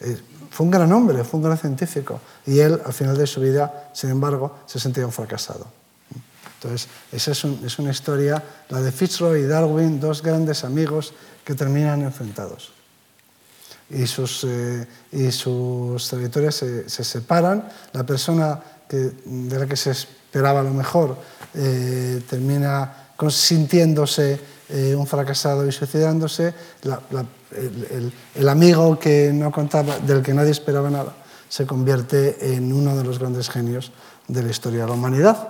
[0.00, 0.16] eh,
[0.50, 3.90] fue un gran hombre, fue un gran científico, y él, al final de su vida,
[3.94, 5.66] sin embargo, se sentía un fracasado.
[6.62, 11.12] Entonces, esa es, una historia, la de Fitzroy y Darwin, dos grandes amigos
[11.44, 12.70] que terminan enfrentados.
[13.90, 17.68] Y sus, eh, y sus trayectorias se, separan.
[17.92, 21.16] La persona que, de la que se esperaba lo mejor
[21.54, 24.38] eh, termina sintiéndose
[24.72, 26.54] eh, un fracasado y suicidándose.
[28.34, 31.12] el, amigo que no contaba, del que nadie esperaba nada
[31.52, 33.92] se convierte en uno de los grandes genios
[34.26, 35.48] de la historia de la humanidad.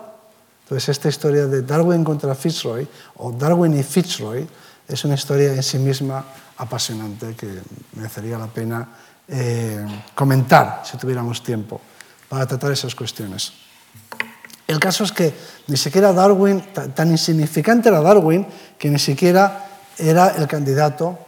[0.64, 4.44] Entonces, esta historia de Darwin contra Fitzroy, o Darwin y Fitzroy,
[4.88, 6.24] es una historia en sí misma
[6.56, 7.62] apasionante que
[7.94, 8.88] merecería la pena
[9.28, 11.80] eh, comentar si tuviéramos tiempo
[12.28, 13.52] para tratar esas cuestiones.
[14.72, 15.34] El caso es que
[15.66, 16.62] ni siquiera Darwin,
[16.94, 18.46] tan insignificante era Darwin,
[18.78, 21.18] que ni siquiera era el candidato,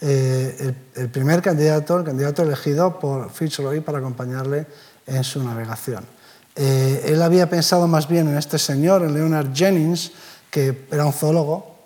[0.00, 4.66] eh, el, primer candidato, el candidato elegido por Fitzroy para acompañarle
[5.06, 6.04] en su navegación.
[6.56, 10.10] Eh, él había pensado más bien en este señor, en Leonard Jennings,
[10.50, 11.76] que era un zoólogo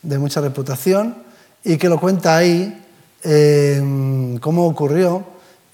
[0.00, 1.24] de mucha reputación
[1.64, 2.86] y que lo cuenta ahí
[3.24, 5.24] eh, cómo ocurrió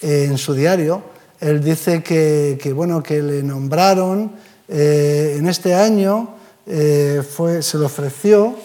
[0.01, 1.03] en su diario.
[1.41, 8.57] Él dice que, bueno, que le nombraron en este año, fue, se le ofreció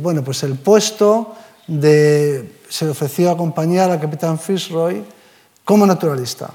[0.00, 1.34] bueno, pues el puesto
[1.66, 5.04] de, se le ofreció acompañar al capitán Fitzroy
[5.64, 6.50] como naturalista.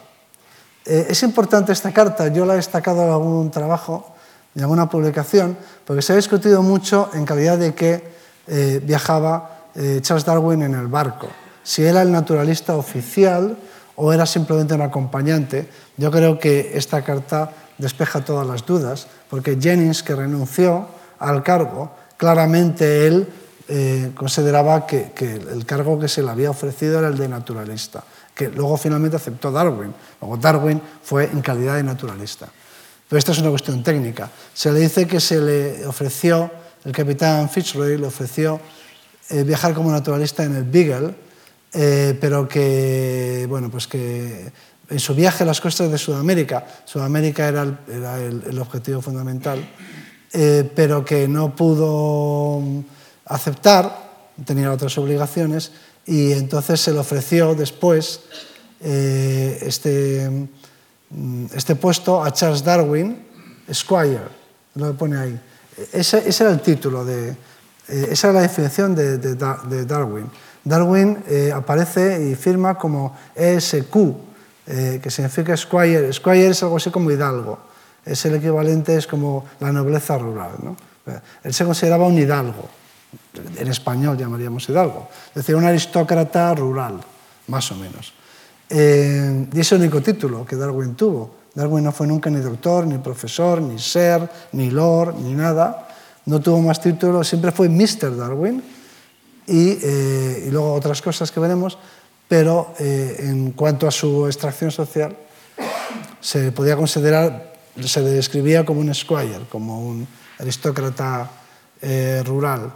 [0.85, 4.13] Eh, es importante esta carta, yo la he destacado en algún trabajo,
[4.55, 8.03] en alguna publicación, porque se ha discutido mucho en calidad de que
[8.47, 11.27] eh, viajaba eh, Charles Darwin en el barco,
[11.63, 13.57] si era el naturalista oficial
[13.95, 15.69] o era simplemente un acompañante.
[15.97, 20.87] Yo creo que esta carta despeja todas las dudas, porque Jennings, que renunció
[21.19, 23.27] al cargo, claramente él
[24.15, 28.03] consideraba que, que el cargo que se le había ofrecido era el de naturalista
[28.35, 29.93] que luego finalmente aceptó Darwin.
[30.19, 32.49] Luego Darwin fue en calidad de naturalista.
[33.07, 34.29] Pero esta es una cuestión técnica.
[34.53, 36.51] Se le dice que se le ofreció,
[36.83, 38.59] el capitán Fitzroy le ofreció
[39.29, 41.15] eh, viajar como naturalista en el Beagle,
[41.73, 44.51] eh, pero que, bueno, pues que
[44.89, 49.59] en su viaje a las costas de Sudamérica, Sudamérica era el, objetivo fundamental,
[50.33, 52.61] eh, pero que no pudo
[53.25, 55.71] aceptar, tenía otras obligaciones,
[56.05, 58.21] y entonces se le ofreció después
[58.81, 60.47] eh, este,
[61.09, 63.25] mm, este, puesto a Charles Darwin,
[63.73, 64.21] Squire,
[64.75, 65.39] lo pone ahí.
[65.91, 69.17] Ese, era el título, de, eh, esa era la definición de,
[69.85, 70.29] Darwin.
[70.63, 73.95] Darwin eh, aparece y firma como ESQ,
[74.65, 76.11] que significa Squire.
[76.11, 77.59] Squire es algo así como hidalgo,
[78.03, 80.51] es el equivalente, es como la nobleza rural.
[81.43, 82.67] Él se consideraba un hidalgo
[83.57, 86.99] en español llamaríamos hidalgo, es decir, un aristócrata rural,
[87.47, 88.13] más o menos.
[88.69, 91.35] Eh, y ese único título que Darwin tuvo.
[91.53, 95.87] Darwin no fue nunca ni doctor, ni profesor, ni ser, ni lord, ni nada.
[96.25, 98.17] No tuvo más títulos, siempre fue Mr.
[98.17, 98.61] Darwin
[99.47, 101.77] y, eh, y luego otras cosas que veremos,
[102.27, 105.15] pero eh, en cuanto a su extracción social,
[106.19, 110.07] se podía considerar, se describía como un squire, como un
[110.39, 111.29] aristócrata
[112.25, 112.73] rural.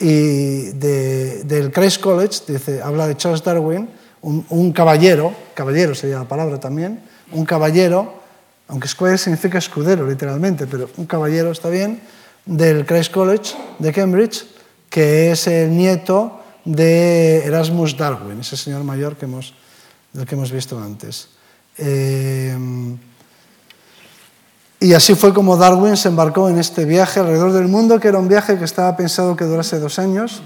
[0.00, 3.88] Y del Christ College dice, habla de Charles Darwin,
[4.22, 7.00] un, caballero, caballero sería la palabra también,
[7.32, 8.14] un caballero,
[8.68, 12.00] aunque square significa escudero literalmente, pero un caballero está bien,
[12.44, 14.44] del Christ College de Cambridge,
[14.90, 19.54] que es el nieto de Erasmus Darwin, ese señor mayor que hemos,
[20.12, 21.28] del que hemos visto antes.
[21.78, 22.56] Eh,
[24.78, 28.18] y así fue como Darwin se embarcó en este viaje alrededor del mundo, que era
[28.18, 30.42] un viaje que estaba pensado que durase dos años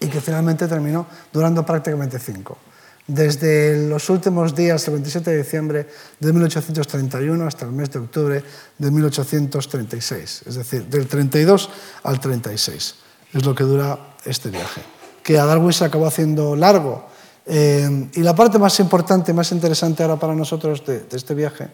[0.00, 2.58] y que finalmente terminó durando prácticamente cinco.
[3.06, 8.42] Desde los últimos días, el 27 de diciembre de 1831 hasta el mes de octubre
[8.76, 11.70] de 1836, es decir, del 32
[12.02, 12.96] al 36,
[13.38, 14.80] es lo que dura este viaje,
[15.22, 17.04] que a Darwin se acabó haciendo largo.
[17.44, 21.68] Eh, y la parte más importante, más interesante ahora para nosotros de, este viaje,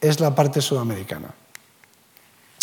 [0.00, 1.28] es la parte sudamericana.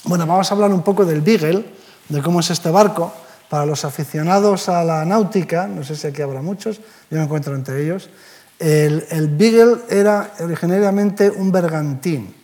[0.06, 1.66] Bueno, vamos a hablar un poco del Beagle,
[2.10, 3.14] de cómo es este barco.
[3.50, 7.56] Para los aficionados a la náutica, no sé si aquí habrá muchos, yo me encuentro
[7.56, 8.10] entre ellos,
[8.60, 12.36] el, el Beagle era originariamente un bergantín.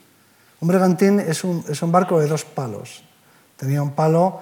[0.61, 3.03] Un bergantín es un, es un, barco de dos palos.
[3.57, 4.39] Tenía un palo,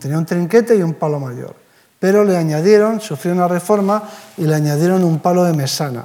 [0.00, 1.54] tenía un trinquete y un palo mayor.
[1.98, 4.02] Pero le añadieron, sufrió una reforma
[4.36, 6.04] y le añadieron un palo de mesana.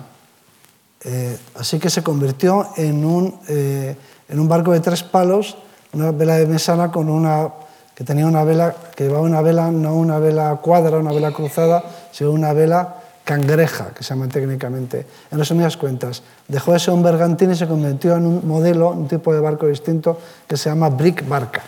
[1.03, 3.95] Eh, así que se convirtió en un, eh,
[4.29, 5.57] en un, barco de tres palos,
[5.91, 7.49] una vela de mesana con una,
[7.93, 11.83] que tenía una vela, que llevaba una vela, no una vela cuadra, una vela cruzada,
[12.12, 15.05] sino una vela cangreja, que se llama técnicamente.
[15.29, 19.07] En resumidas cuentas, dejó de ser un bergantín y se convirtió en un modelo, un
[19.07, 21.62] tipo de barco distinto que se llama brick barca.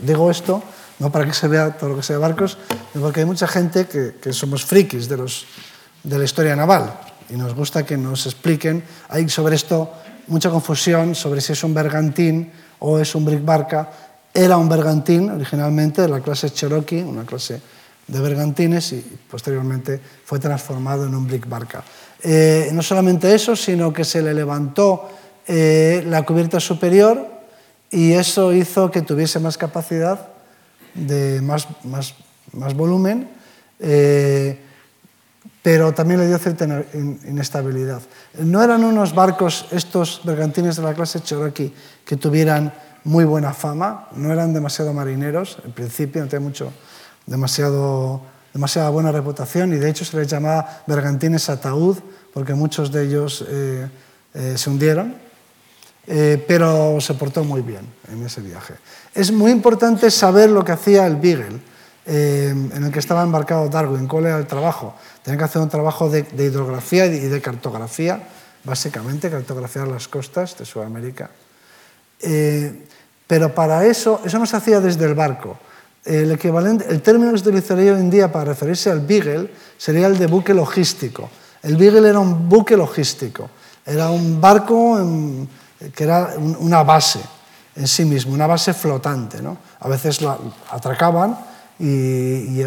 [0.00, 0.62] Digo esto
[1.00, 2.56] no para que se vea todo lo que sea barcos,
[2.92, 5.46] sino porque hay mucha gente que, que somos frikis de, los,
[6.04, 6.92] de la historia naval
[7.28, 8.84] y nos gusta que nos expliquen.
[9.08, 9.90] Hay sobre esto
[10.28, 13.90] mucha confusión sobre si es un bergantín o es un brick barca.
[14.32, 17.60] Era un bergantín originalmente de la clase Cherokee, una clase
[18.06, 21.82] de bergantines, y posteriormente fue transformado en un brick barca.
[22.22, 25.08] Eh, no solamente eso, sino que se le levantó
[25.46, 27.26] eh, la cubierta superior
[27.90, 30.28] y eso hizo que tuviese más capacidad,
[30.94, 32.14] de más, más,
[32.52, 33.28] más volumen,
[33.78, 34.58] eh,
[35.62, 38.00] pero también le dio cierta inestabilidad.
[38.38, 41.72] No eran unos barcos, estos bergantines de la clase Cherokee,
[42.04, 42.72] que tuvieran
[43.04, 46.72] muy buena fama, no eran demasiado marineros, en principio no tenían mucho,
[47.26, 48.22] demasiado,
[48.52, 51.98] demasiada buena reputación y de hecho se les llamaba bergantines ataúd
[52.32, 53.88] porque muchos de ellos eh,
[54.34, 55.14] eh, se hundieron,
[56.48, 58.74] pero se portó muy bien en ese viaje.
[59.14, 61.60] Es muy importante saber lo que hacía el Beagle,
[62.06, 64.94] en el que estaba embarcado Darwin, cuál era el trabajo.
[65.22, 68.22] Tenía que hacer un trabajo de, de hidrografía y de cartografía,
[68.64, 71.30] básicamente cartografiar las costas de Sudamérica.
[73.26, 75.58] pero para eso, eso no se hacía desde el barco
[76.04, 80.06] el, equivalente, el término que se utilizaría hoy en día para referirse al Beagle sería
[80.06, 81.28] el de buque logístico.
[81.62, 83.50] El Beagle era un buque logístico,
[83.84, 84.98] era un barco
[85.94, 87.20] que era una base
[87.76, 89.42] en sí mismo, una base flotante.
[89.42, 89.56] ¿no?
[89.80, 90.36] A veces la
[90.70, 91.38] atracaban
[91.78, 92.60] y,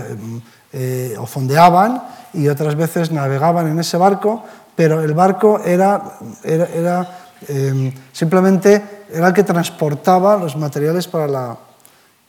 [0.74, 4.44] eh, o fondeaban y otras veces navegaban en ese barco,
[4.76, 11.58] pero el barco era, era, eh, simplemente era el que transportaba los materiales para la,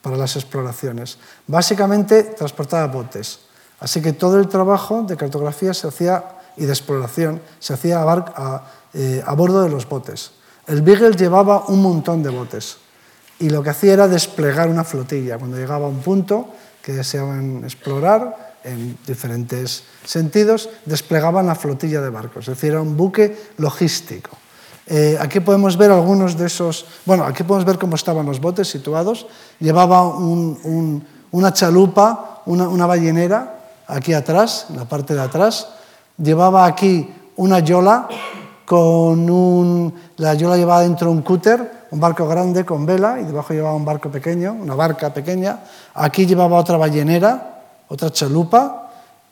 [0.01, 1.17] para las exploraciones.
[1.47, 3.39] Básicamente transportaba botes.
[3.79, 6.23] Así que todo el trabajo de cartografía se hacía,
[6.57, 10.31] y de exploración se hacía a, eh, a bordo de los botes.
[10.67, 12.77] El Beagle llevaba un montón de botes
[13.39, 15.37] y lo que hacía era desplegar una flotilla.
[15.37, 16.49] Cuando llegaba a un punto
[16.81, 22.47] que deseaban explorar en diferentes sentidos, desplegaban la flotilla de barcos.
[22.47, 24.31] Es decir, era un buque logístico.
[24.87, 28.67] Eh, aquí podemos ver algunos de esos, bueno, aquí podemos ver cómo estaban los botes
[28.67, 29.27] situados.
[29.59, 35.67] Llevaba una chalupa, una, ballenera, aquí atrás, en la parte de atrás.
[36.17, 38.07] Llevaba aquí una yola,
[38.65, 43.53] con un, la yola llevaba dentro un cúter, un barco grande con vela, y debajo
[43.53, 45.59] llevaba un barco pequeño, una barca pequeña.
[45.93, 48.81] Aquí llevaba otra ballenera, otra chalupa.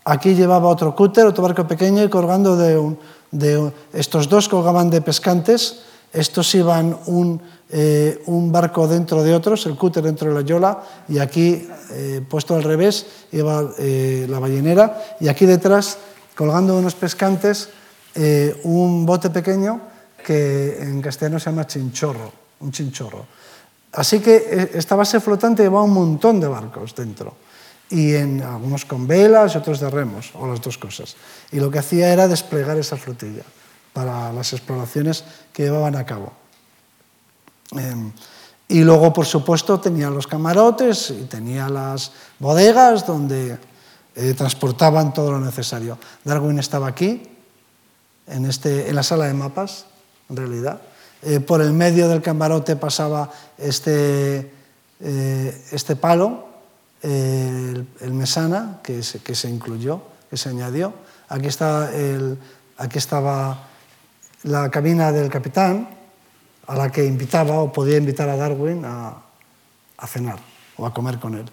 [0.05, 2.99] Aquí llevaba otro cúter, otro barco pequeño, y colgando de un,
[3.33, 5.81] de estos dos colgaban de pescantes,
[6.13, 10.83] estos iban un, eh, un, barco dentro de otros, el cúter dentro de la yola,
[11.09, 15.97] y aquí, eh, puesto al revés, iba eh, la ballenera, y aquí detrás,
[16.35, 17.69] colgando unos pescantes,
[18.63, 19.81] un bote pequeño
[20.23, 23.25] que en castellano se llama chinchorro, un chinchorro.
[23.93, 27.35] Así que esta base flotante llevaba un montón de barcos dentro
[27.89, 31.15] y en algunos con velas y otros de remos, o las dos cosas.
[31.51, 33.43] Y lo que hacía era desplegar esa flotilla
[33.93, 35.23] para las exploraciones
[35.53, 36.33] que llevaban a cabo.
[37.77, 38.11] Em,
[38.67, 43.59] y luego, por supuesto, tenía los camarotes y tenía las bodegas donde
[44.15, 45.99] eh, transportaban todo lo necesario.
[46.23, 47.21] Darwin estaba aquí,
[48.27, 49.85] en, este, en la sala de mapas,
[50.29, 50.81] en realidad.
[51.21, 54.51] Eh, por el medio del camarote pasaba este,
[54.99, 56.47] eh, este palo
[57.01, 60.93] el, mesana que se, que se, incluyó, que se añadió.
[61.29, 62.37] Aquí, está el,
[62.77, 63.67] aquí estaba
[64.43, 65.89] la cabina del capitán,
[66.67, 69.17] a la que invitaba o podía invitar a Darwin a,
[69.97, 70.39] a cenar
[70.77, 71.45] o a comer con él.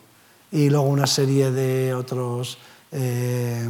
[0.52, 2.58] Y luego una serie de otros
[2.92, 3.68] eh,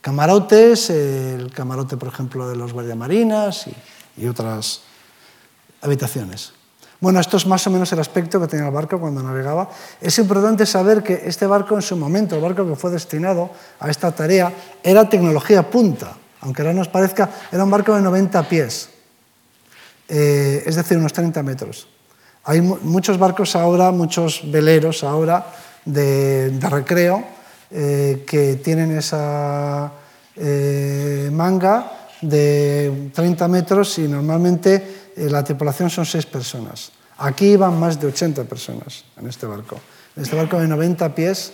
[0.00, 3.66] camarotes, el camarote, por ejemplo, de los guardiamarinas
[4.16, 4.82] y, otras
[5.80, 6.52] habitaciones.
[7.00, 9.70] Bueno, esto es más o menos el aspecto que tenía el barco cuando navegaba.
[9.98, 13.88] Es importante saber que este barco en su momento, el barco que fue destinado a
[13.88, 18.90] esta tarea, era tecnología punta, aunque ahora nos parezca, era un barco de 90 pies,
[20.08, 21.88] eh, es decir, unos 30 metros.
[22.44, 25.46] Hay muchos barcos ahora, muchos veleros ahora
[25.84, 27.24] de, recreo
[27.70, 29.92] eh, que tienen esa
[30.36, 36.92] eh, manga de 30 metros y normalmente eh, la tripulación son seis personas.
[37.18, 39.78] Aquí iban más de 80 personas en este barco.
[40.16, 41.52] En este barco de 90 pies,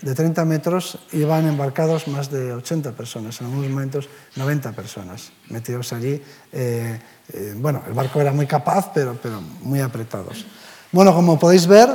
[0.00, 5.92] de 30 metros, iban embarcados más de 80 personas, en algunos momentos 90 personas metidos
[5.92, 6.22] allí.
[6.52, 7.00] Eh,
[7.32, 10.46] eh, bueno, el barco era muy capaz, pero, pero muy apretados.
[10.92, 11.88] Bueno, como podéis ver,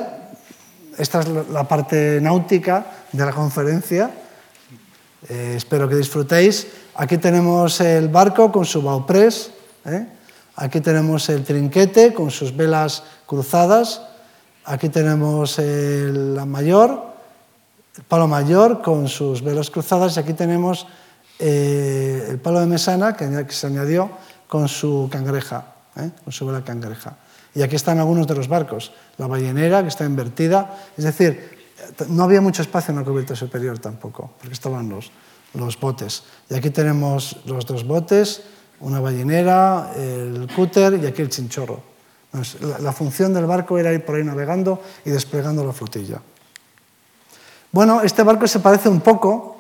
[0.98, 4.12] esta es la parte náutica de la conferencia.
[5.30, 6.68] Eh, espero que disfrutéis.
[6.96, 9.52] Aquí tenemos el barco con su bauprés.
[9.86, 10.06] ¿eh?
[10.56, 14.02] Aquí tenemos el trinquete con sus velas cruzadas.
[14.66, 17.04] Aquí tenemos el, mayor,
[17.98, 20.18] el palo mayor con sus velas cruzadas.
[20.18, 20.88] Y aquí tenemos
[21.40, 24.12] eh, el palo de mesana que, se añadió
[24.48, 25.66] con su cangreja,
[26.24, 27.18] con su vela cangreja.
[27.56, 28.94] Y aquí están algunos de los barcos.
[29.18, 30.78] La ballenera, que está invertida.
[30.98, 31.58] Es decir,
[32.10, 35.12] no había mucho espacio en la cubierta superior tampoco, porque estaban los,
[35.54, 36.24] los botes.
[36.50, 38.44] Y aquí tenemos los dos botes,
[38.80, 41.82] una ballenera, el cúter y aquí el chinchorro.
[42.62, 46.20] La, la, función del barco era ir por ahí navegando y desplegando la flotilla.
[47.72, 49.54] Bueno, este barco se parece un poco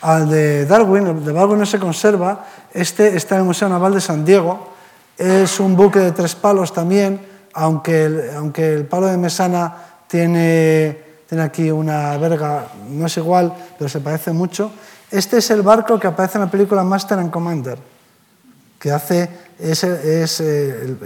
[0.00, 3.94] al de Darwin, el de Darwin no se conserva, este está en el Museo Naval
[3.94, 4.68] de San Diego,
[5.16, 7.20] es un buque de tres palos también,
[7.54, 13.52] aunque el, aunque el palo de mesana tiene, tiene aquí una verga, no es igual,
[13.78, 14.72] pero se parece mucho.
[15.10, 17.78] Este es el barco que aparece en la película Master and Commander,
[18.78, 19.28] que hace
[19.58, 20.96] es, es eh,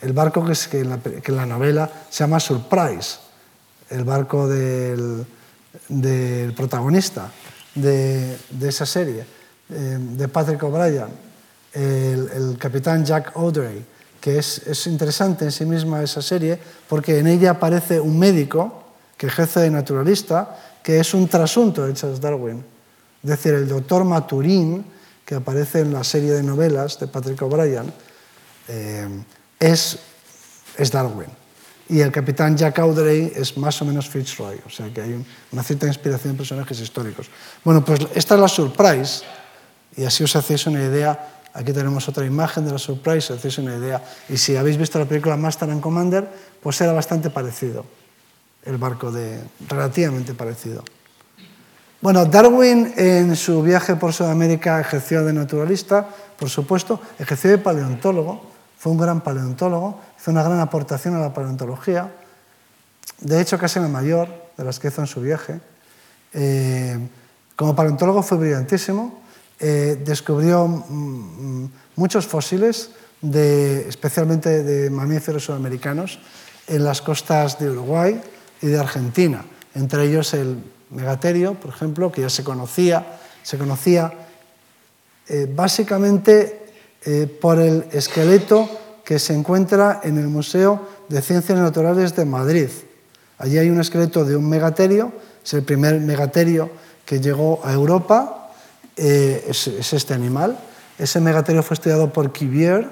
[0.00, 3.18] el, barco que, que, en la, novela se llama Surprise,
[3.90, 5.26] el barco del,
[5.88, 7.30] del protagonista
[7.74, 9.26] de, de, esa serie,
[9.70, 11.08] eh, de Patrick O'Brien,
[11.72, 13.84] el, el capitán Jack Audrey
[14.24, 16.58] que es, es, interesante en sí misma esa serie,
[16.88, 18.84] porque en ella aparece un médico
[19.18, 22.64] que ejerce de naturalista, que es un trasunto de Charles Darwin.
[23.22, 24.82] Es decir, el doctor Maturín,
[25.26, 27.92] que aparece en la serie de novelas de Patrick O'Brien,
[28.68, 29.06] eh,
[29.60, 29.98] es,
[30.78, 31.28] es, Darwin.
[31.90, 35.22] Y el capitán Jack Audrey es más o menos Fitzroy, o sea que hay
[35.52, 37.28] una cierta inspiración en personajes históricos.
[37.62, 39.22] Bueno, pues esta es la Surprise,
[39.94, 43.76] y así os hacéis una idea Aquí tenemos otra imagen de la Surprise, hacéis una
[43.76, 44.02] idea.
[44.28, 46.28] Y si habéis visto la película Master and Commander,
[46.60, 47.86] pues era bastante parecido,
[48.64, 50.82] el barco de, relativamente parecido.
[52.00, 58.50] Bueno, Darwin en su viaje por Sudamérica ejerció de naturalista, por supuesto, ejerció de paleontólogo,
[58.76, 62.12] fue un gran paleontólogo, hizo una gran aportación a la paleontología,
[63.20, 65.60] de hecho casi la mayor de las que hizo en su viaje.
[66.32, 66.98] Eh,
[67.54, 69.23] como paleontólogo fue brillantísimo,
[69.60, 72.90] eh, descubrió mm, muchos fósiles,
[73.22, 76.18] especialmente de mamíferos sudamericanos,
[76.66, 78.20] en las costas de Uruguay
[78.60, 79.44] y de Argentina,
[79.74, 80.58] entre ellos el
[80.90, 84.12] megaterio, por ejemplo, que ya se conocía, se conocía
[85.28, 86.66] eh, básicamente
[87.04, 88.68] eh, por el esqueleto
[89.04, 92.68] que se encuentra en el Museo de Ciencias Naturales de Madrid.
[93.38, 95.12] Allí hay un esqueleto de un megaterio,
[95.44, 96.70] es el primer megaterio
[97.04, 98.43] que llegó a Europa
[98.96, 100.58] eh, es, es, este animal.
[100.98, 102.88] Ese megaterio fue estudiado por Cuvier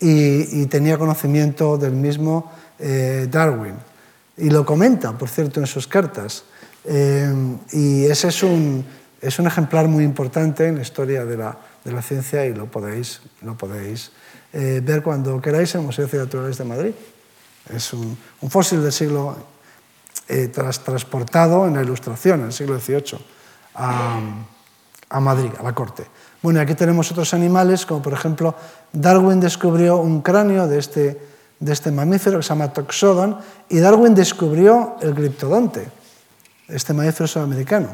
[0.00, 3.74] y, tenía conocimiento del mismo eh, Darwin.
[4.36, 6.44] Y lo comenta, por cierto, en sus cartas.
[6.84, 7.32] Eh,
[7.72, 8.84] y ese es un,
[9.20, 12.66] es un, ejemplar muy importante en la historia de la, de la ciencia y lo
[12.66, 14.10] podéis, lo podéis
[14.52, 16.92] ver cuando queráis en el Museo de Ciencias Naturales de Madrid.
[17.70, 19.36] Es un, fósil del siglo
[20.28, 23.18] eh, tras, transportado en la Ilustración, en el siglo XVIII,
[25.12, 26.06] a Madrid, a la corte.
[26.42, 28.54] Bueno, aquí tenemos otros animales, como por ejemplo,
[28.92, 31.20] Darwin descubrió un cráneo de este,
[31.60, 33.38] de este mamífero que se llama Toxodon,
[33.68, 35.86] y Darwin descubrió el gliptodonte,
[36.66, 37.88] este mamífero sudamericano.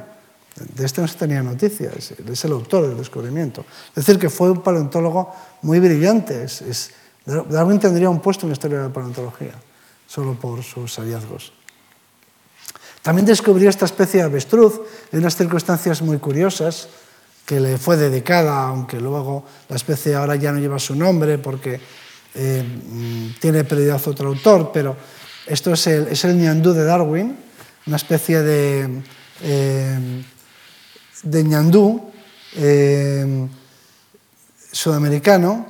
[0.75, 3.65] De este no se tenía noticia, es, el autor del descubrimiento.
[3.91, 6.43] Es decir, que fue un paleontólogo muy brillante.
[6.45, 6.91] Es,
[7.25, 9.53] Darwin tendría un puesto en la historia de la paleontología,
[10.07, 11.53] solo por sus hallazgos.
[13.03, 14.81] También descubrió esta especie de avestruz
[15.13, 16.89] en unas circunstancias muy curiosas
[17.49, 21.81] que le fue dedicada, aunque luego la especie ahora ya no lleva su nombre porque
[22.35, 22.63] eh,
[23.41, 24.95] tiene prioridad otro autor, pero
[25.47, 27.35] esto es el, es ñandú de Darwin,
[27.87, 29.01] una especie de,
[29.41, 30.23] eh,
[31.25, 32.11] ñandú
[32.55, 33.49] eh,
[34.71, 35.69] sudamericano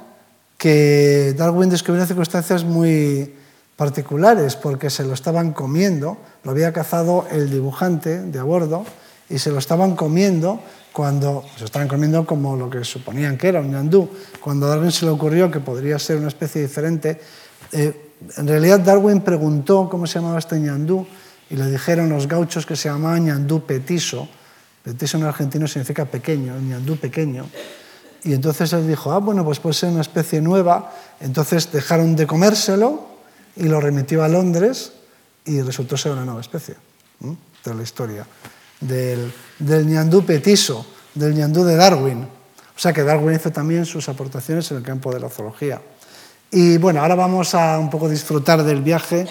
[0.57, 3.37] que Darwin descubrió en circunstancias muy
[3.77, 8.85] particulares porque se lo estaban comiendo, lo había cazado el dibujante de a bordo
[9.31, 10.61] y se lo estaban comiendo
[10.93, 14.09] cuando se estaban comiendo como lo que suponían que era un ñandú.
[14.41, 17.21] Cuando a Darwin se le ocurrió que podría ser una especie diferente,
[17.73, 21.07] eh, en realidad Darwin preguntó cómo se llamaba este ñandú
[21.51, 24.29] y le dijeron los gauchos que se llamaba ñandú petiso.
[24.83, 27.47] Petiso en argentino significa pequeño, ñandú pequeño.
[28.25, 30.93] Y entonces él dijo, ah, bueno, pues puede ser una especie nueva.
[31.21, 33.07] Entonces dejaron de comérselo
[33.57, 34.93] y lo remitió a Londres
[35.45, 36.77] y resultó ser una nueva especie
[37.65, 38.27] de la historia
[38.81, 42.23] del, del ñandú petiso, del ñandú de Darwin.
[42.23, 45.81] O sea que Darwin hizo también sus aportaciones en el campo de la zoología.
[46.51, 49.27] Y bueno, ahora vamos a un poco disfrutar del viaje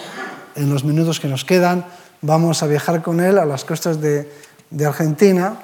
[0.56, 1.86] en los minutos que nos quedan.
[2.22, 4.30] Vamos a viajar con él a las costas de,
[4.86, 5.60] Argentina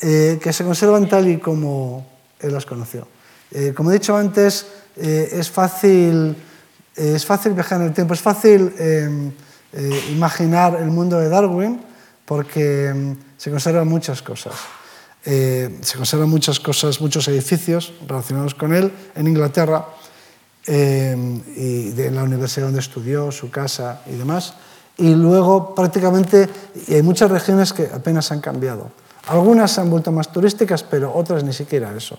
[0.00, 2.06] eh, que se conservan tal y como
[2.38, 3.08] él las conoció.
[3.50, 4.66] Eh, como he dicho antes,
[4.96, 6.36] es, fácil,
[6.94, 8.72] es fácil viajar en el tiempo, es fácil
[10.12, 11.80] imaginar el mundo de Darwin
[12.24, 14.54] porque mm, se conservan muchas cosas.
[15.24, 19.86] se conservan muchas cosas, muchos edificios relacionados con él en Inglaterra
[20.66, 24.54] y de, la universidad donde estudió, su casa y demás
[24.96, 26.48] y luego prácticamente
[26.88, 28.90] hay muchas regiones que apenas han cambiado.
[29.26, 32.18] Algunas se han vuelto más turísticas, pero otras ni siquiera eso.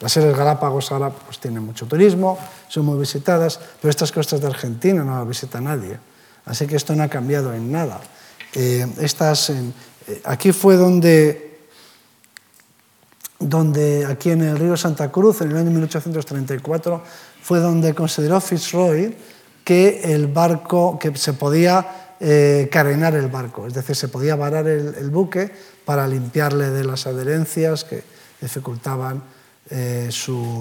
[0.00, 2.38] Las Islas Galápagos ahora pues, tienen mucho turismo,
[2.68, 5.98] son muy visitadas, pero estas costas de Argentina no las visita nadie.
[6.44, 8.00] Así que esto no ha cambiado en nada.
[8.58, 9.72] Eh, estas, eh,
[10.24, 11.58] aquí fue donde,
[13.38, 17.02] donde, aquí en el río Santa Cruz, en el año 1834,
[17.42, 19.14] fue donde consideró Fitzroy
[19.62, 24.66] que el barco, que se podía eh, carenar el barco, es decir, se podía varar
[24.66, 25.52] el, buque
[25.84, 28.02] para limpiarle de las adherencias que
[28.40, 29.22] dificultaban
[29.68, 30.08] eh,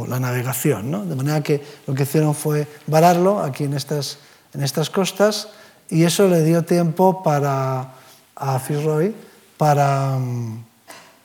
[0.10, 1.08] la navegación.
[1.08, 4.18] De manera que lo que hicieron fue vararlo aquí en estas,
[4.54, 5.48] en estas costas
[5.90, 7.94] y eso le dio tiempo para,
[8.36, 9.14] a Fitzroy
[9.58, 10.66] para mm,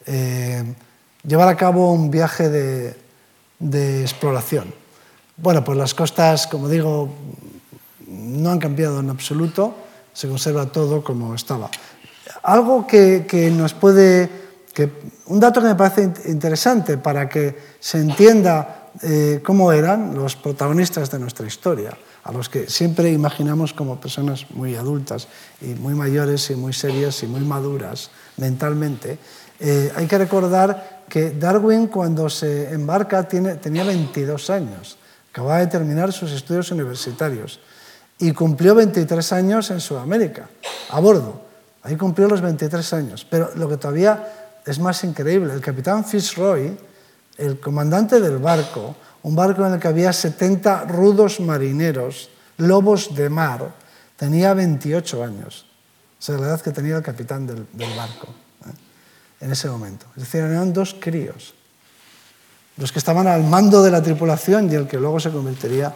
[0.07, 0.75] eh,
[1.25, 2.97] llevar a cabo un viaje de,
[3.59, 4.73] de exploración.
[5.37, 7.09] Bueno, pues las costas, como digo,
[8.07, 9.75] no han cambiado en absoluto
[10.13, 11.71] se conserva todo como estaba.
[12.43, 13.25] Algo que,
[13.57, 14.29] nos puede,
[14.73, 14.91] que,
[15.27, 21.11] un dato que me parece interesante para que se entienda eh, cómo eran los protagonistas
[21.11, 25.29] de nuestra historia, a los que siempre imaginamos como personas muy adultas
[25.61, 29.19] y muy mayores y muy serias y muy maduras mentalmente.
[29.59, 34.97] Eh, hay que recordar que Darwin cuando se embarca tiene, tenía 22 años,
[35.31, 37.61] acababa de terminar sus estudios universitarios
[38.19, 40.49] y cumplió 23 años en Sudamérica,
[40.91, 41.41] a bordo.
[41.83, 43.27] Ahí cumplió los 23 años.
[43.29, 46.77] Pero lo que todavía es más increíble, el capitán Fitzroy,
[47.39, 53.29] el comandante del barco, un barco en el que había 70 rudos marineros, lobos de
[53.29, 53.75] mar,
[54.17, 55.67] tenía 28 años.
[56.19, 57.67] O sea, la edad que tenía el capitán del,
[57.97, 58.29] barco
[58.67, 58.73] ¿eh?
[59.41, 60.07] en ese momento.
[60.17, 61.55] Es decir, eran dos críos,
[62.77, 65.95] los que estaban al mando de la tripulación y el que luego se convertiría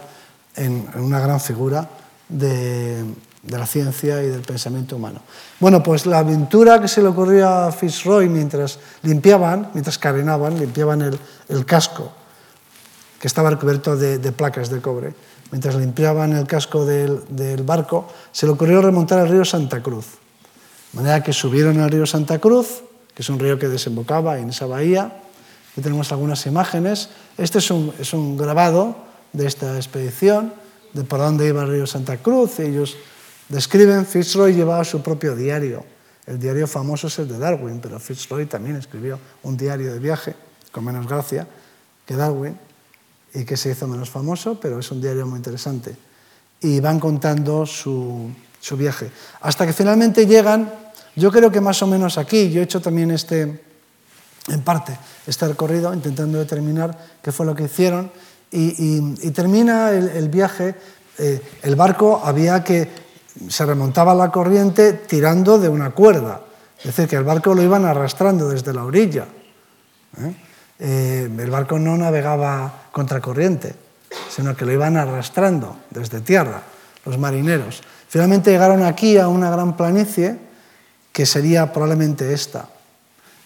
[0.55, 1.87] en una gran figura
[2.29, 3.05] de,
[3.47, 5.21] la ciencia y del pensamiento humano.
[5.59, 11.01] Bueno, pues la aventura que se le ocurrió a Fitzroy mientras limpiaban, mientras carenaban, limpiaban
[11.49, 12.11] el, casco,
[13.19, 15.13] que estaba recubierto de, placas de cobre,
[15.51, 20.05] mientras limpiaban el casco del, barco, se le ocurrió remontar el río Santa Cruz.
[20.91, 24.49] De manera que subieron al río Santa Cruz, que es un río que desembocaba en
[24.49, 25.21] esa bahía.
[25.71, 27.09] Aquí tenemos algunas imágenes.
[27.37, 28.95] Este es un, es un grabado
[29.33, 30.53] de esta expedición
[30.93, 32.59] de por dónde iba el río Santa Cruz.
[32.59, 32.97] Ellos
[33.49, 35.85] describen, Fitzroy llevaba su propio diario.
[36.25, 40.35] El diario famoso es el de Darwin, pero Fitzroy también escribió un diario de viaje,
[40.71, 41.47] con menos gracia
[42.05, 42.57] que Darwin,
[43.35, 45.95] y que se hizo menos famoso, pero es un diario muy interesante.
[46.61, 49.11] Y van contando su, su viaje.
[49.41, 50.71] Hasta que finalmente llegan,
[51.15, 53.63] yo creo que más o menos aquí, yo he hecho también este,
[54.47, 58.11] en parte, este recorrido, intentando determinar qué fue lo que hicieron,
[58.51, 60.75] y, termina el, viaje,
[61.17, 62.89] eh, el barco había que,
[63.49, 66.41] se remontaba la corriente tirando de una cuerda,
[66.79, 69.25] es decir, que el barco lo iban arrastrando desde la orilla.
[70.19, 70.35] ¿eh?
[70.79, 73.75] Eh, el barco no navegaba contracorriente,
[74.29, 76.63] sino que lo iban arrastrando desde tierra,
[77.03, 77.83] los marineros.
[78.07, 80.39] Finalmente llegaron aquí a una gran planicie,
[81.11, 82.69] que sería probablemente esta,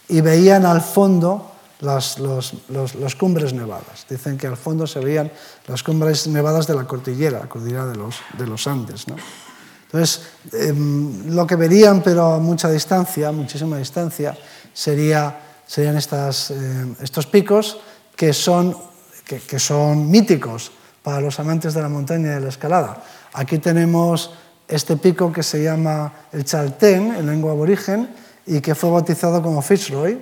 [0.08, 2.18] y veían al fondo las,
[3.18, 4.06] cumbres nevadas.
[4.08, 5.32] Dicen que al fondo se veían
[5.66, 9.08] las cumbres nevadas de la cordillera, la cordillera de los, de los Andes.
[9.08, 9.16] ¿no?
[9.86, 10.22] Entonces,
[10.54, 14.38] em, lo que verían, pero a mucha distancia, muchísima distancia,
[14.74, 17.80] sería, serían estas, em, estos picos
[18.16, 18.78] que son,
[19.30, 20.72] que, que son míticos
[21.04, 23.04] para los amantes de la montaña y de la escalada.
[23.34, 24.34] Aquí tenemos
[24.68, 28.10] este pico que se llama el Chaltén, en lengua aborigen,
[28.48, 30.18] y que fue bautizado como Fitzroy,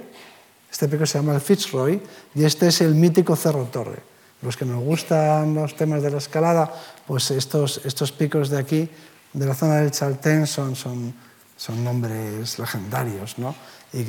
[0.69, 2.01] este pico se llama el Fitzroy
[2.35, 4.01] y este es el mítico Cerro Torre.
[4.41, 6.71] Los que nos gustan los temas de la escalada,
[7.07, 8.89] pues estos, estos picos de aquí,
[9.31, 11.13] de la zona del Chaltén, son, son,
[11.55, 13.55] son nombres legendarios, ¿no?
[13.93, 14.01] y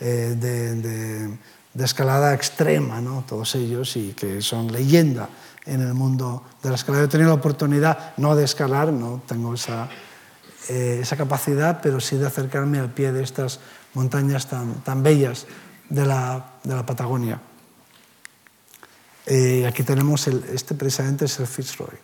[0.00, 1.38] eh, de, de,
[1.84, 3.24] escalada extrema, ¿no?
[3.26, 5.28] todos ellos, y que son leyenda
[5.66, 7.04] en el mundo de la escalada.
[7.04, 9.88] He tenido la oportunidad, no de escalar, no tengo esa,
[10.68, 13.60] eh, esa capacidad, pero sí de acercarme al pie de estas
[13.94, 15.46] montañas tan, tan bellas
[15.88, 17.40] de la, de la Patagonia.
[19.26, 21.96] Eh, aquí tenemos, el, este precisamente es el Fitzroy.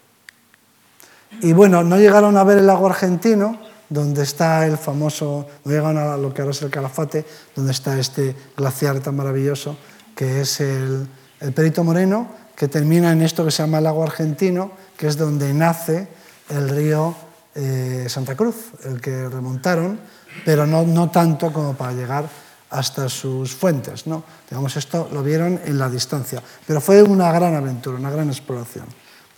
[1.41, 3.59] Y bueno, no llegaron a ver el lago argentino,
[3.89, 7.24] donde está el famoso, no llegan a lo que ahora es el Calafate,
[7.55, 9.76] donde está este glaciar tan maravilloso
[10.14, 11.09] que es el,
[11.55, 15.53] Perito Moreno, que termina en esto que se llama el lago argentino, que es donde
[15.53, 16.09] nace
[16.49, 17.14] el río
[17.55, 19.99] eh, Santa Cruz, el que remontaron,
[20.45, 22.28] pero no, no tanto como para llegar
[22.70, 24.07] hasta sus fuentes.
[24.07, 24.24] ¿no?
[24.49, 28.87] Digamos, esto lo vieron en la distancia, pero fue una gran aventura, una gran exploración,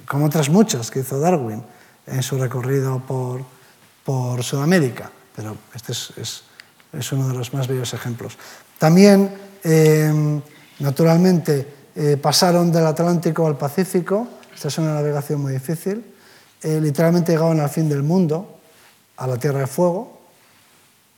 [0.07, 1.63] como otras muchas que hizo Darwin
[2.07, 3.43] en su recorrido por,
[4.07, 6.43] por Sudamérica, pero este es, es,
[6.93, 8.39] es, uno de los más bellos ejemplos.
[8.79, 9.35] También,
[9.65, 10.41] eh,
[10.79, 16.05] naturalmente, eh, pasaron del Atlántico al Pacífico, esta es una navegación muy difícil,
[16.63, 18.61] eh, literalmente llegaban al fin del mundo,
[19.17, 20.21] a la Tierra de Fuego,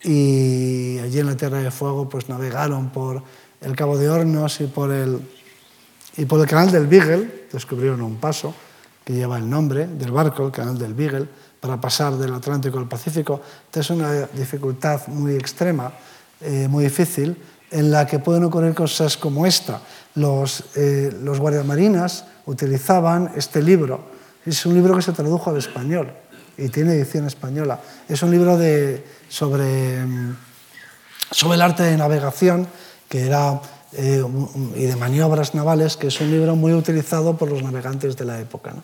[0.03, 3.23] y allí en la Tierra de Fuego pues navegaron por
[3.61, 5.21] el Cabo de Hornos y por el,
[6.17, 8.55] y por el canal del Beagle, descubrieron un paso
[9.05, 11.29] que lleva el nombre del barco, el canal del Beagle,
[11.61, 13.41] para pasar del Atlántico al Pacífico.
[13.67, 15.93] Esta es una dificultad muy extrema,
[16.41, 17.37] eh, muy difícil,
[17.71, 19.81] en la que pueden ocurrir cosas como esta.
[20.15, 24.01] Los, eh, los guardiamarinas utilizaban este libro.
[24.45, 26.13] Es un libro que se tradujo al español
[26.57, 27.81] y tiene edición española.
[28.09, 28.59] Es un libro
[29.29, 29.85] sobre,
[31.31, 32.67] sobre el arte de navegación
[33.09, 33.61] que era,
[33.93, 34.23] eh,
[34.75, 38.41] y de maniobras navales, que es un libro muy utilizado por los navegantes de la
[38.41, 38.75] época.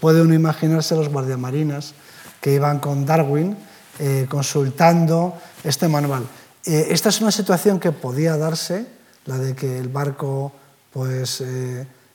[0.00, 1.94] Puede uno imaginarse los guardiamarinas
[2.40, 3.56] que iban con Darwin
[3.98, 6.24] eh, consultando este manual.
[6.64, 8.86] Eh, esta es una situación que podía darse,
[9.26, 10.52] la de que el barco
[10.92, 11.42] pues,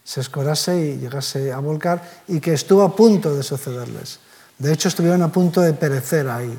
[0.06, 4.20] se escorase y llegase a volcar, y que estuvo a punto de sucederles.
[4.58, 6.58] De hecho, estuvieron a punto de perecer ahí,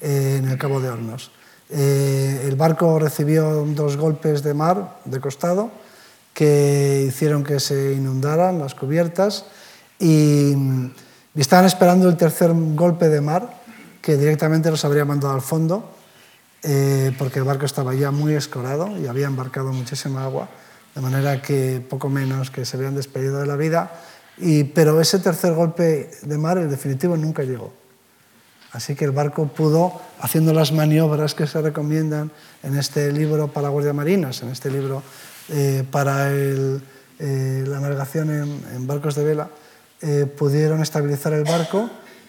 [0.00, 1.30] eh, en el Cabo de Hornos.
[1.68, 5.70] Eh, el barco recibió dos golpes de mar de costado
[6.32, 9.46] que hicieron que se inundaran las cubiertas
[9.98, 10.54] y,
[11.34, 13.62] estaban esperando el tercer golpe de mar
[14.00, 15.90] que directamente los habría mandado al fondo
[16.62, 20.48] eh, porque el barco estaba ya muy escorado y había embarcado muchísima agua,
[20.94, 23.92] de manera que poco menos que se habían despedido de la vida
[24.74, 27.72] pero ese tercer golpe de mar, en definitivo, nunca llegó.
[28.72, 32.30] Así que el barco pudo, haciendo las maniobras que se recomiendan
[32.62, 35.02] en este libro para guardiamarinas, en este libro
[35.48, 39.48] eh, para eh, la navegación en, barcos de vela,
[40.00, 41.88] eh, pudieron estabilizar el barco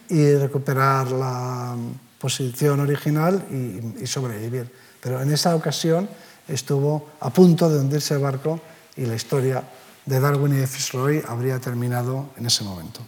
[0.10, 1.76] y recuperar la
[2.20, 4.72] posición original y, sobrevivir.
[5.02, 6.10] Pero en esa ocasión
[6.48, 8.60] estuvo a punto de hundirse el barco
[8.96, 9.64] y la historia
[10.06, 13.02] de Darwin y de Fitzroy habría terminado en ese momento.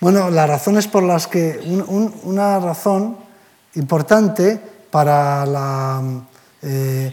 [0.00, 1.58] Bueno, las razones por las que
[2.22, 3.16] una razón
[3.74, 6.02] importante para, la,
[6.62, 7.12] eh,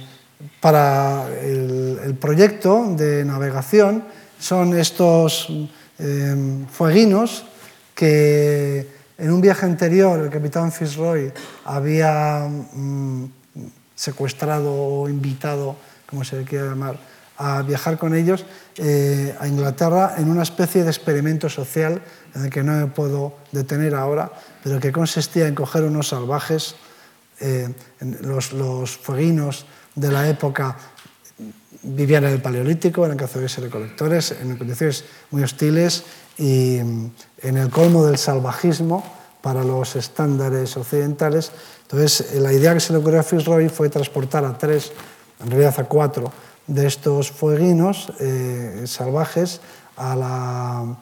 [0.62, 4.04] para el, proyecto de navegación
[4.40, 5.50] son estos
[6.00, 7.46] eh, fueguinos
[7.94, 8.88] que
[9.18, 11.32] en un viaje anterior el capitán Fitzroy
[11.64, 13.26] había mm,
[13.96, 15.76] secuestrado o invitado,
[16.06, 17.00] como se le quiera llamar,
[17.38, 18.46] a viajar con ellos
[18.78, 22.02] eh, a Inglaterra en una especie de experimento social
[22.34, 24.32] en el que no me puedo detener ahora,
[24.64, 26.76] pero que consistía en coger unos salvajes,
[27.40, 27.70] eh,
[28.22, 29.66] los, los fueguinos
[29.96, 30.78] de la época
[31.86, 36.04] vivían en el Paleolítico, eran cazadores y recolectores, en condiciones muy hostiles
[36.38, 37.12] y mm,
[37.44, 39.04] en el colmo del salvajismo
[39.42, 41.52] para los estándares occidentales.
[41.84, 44.92] Entonces, la idea que se le ocurrió a Fitzroy fue transportar a tres,
[45.40, 46.32] en realidad a cuatro,
[46.68, 49.62] de estos fueguinos eh, salvajes
[49.98, 50.98] a, la,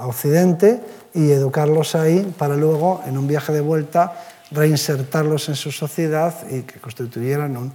[0.00, 0.82] Occidente
[1.14, 4.12] y educarlos ahí para luego, en un viaje de vuelta,
[4.50, 7.72] reinsertarlos en su sociedad y que constituyeran un,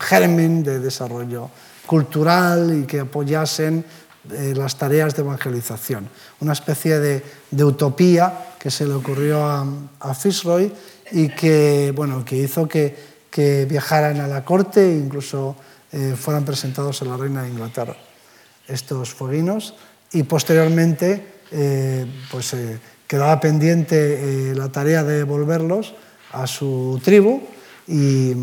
[0.00, 1.50] germen de desarrollo
[1.86, 3.84] cultural y que apoyasen
[4.32, 6.08] eh, las tareas de evangelización.
[6.40, 7.22] Una especie de,
[7.64, 9.66] utopía que se le ocurrió a,
[10.00, 10.72] a Fitzroy
[11.12, 13.14] y que, bueno, que hizo que,
[13.68, 15.56] viajaran a la corte, incluso
[15.90, 17.96] eh, fueran presentados a la reina de Inglaterra
[18.68, 19.74] estos fueguinos
[20.12, 25.94] y posteriormente eh, pues, eh, quedaba pendiente la tarea de devolverlos
[26.32, 27.42] a su tribu
[27.86, 28.34] y,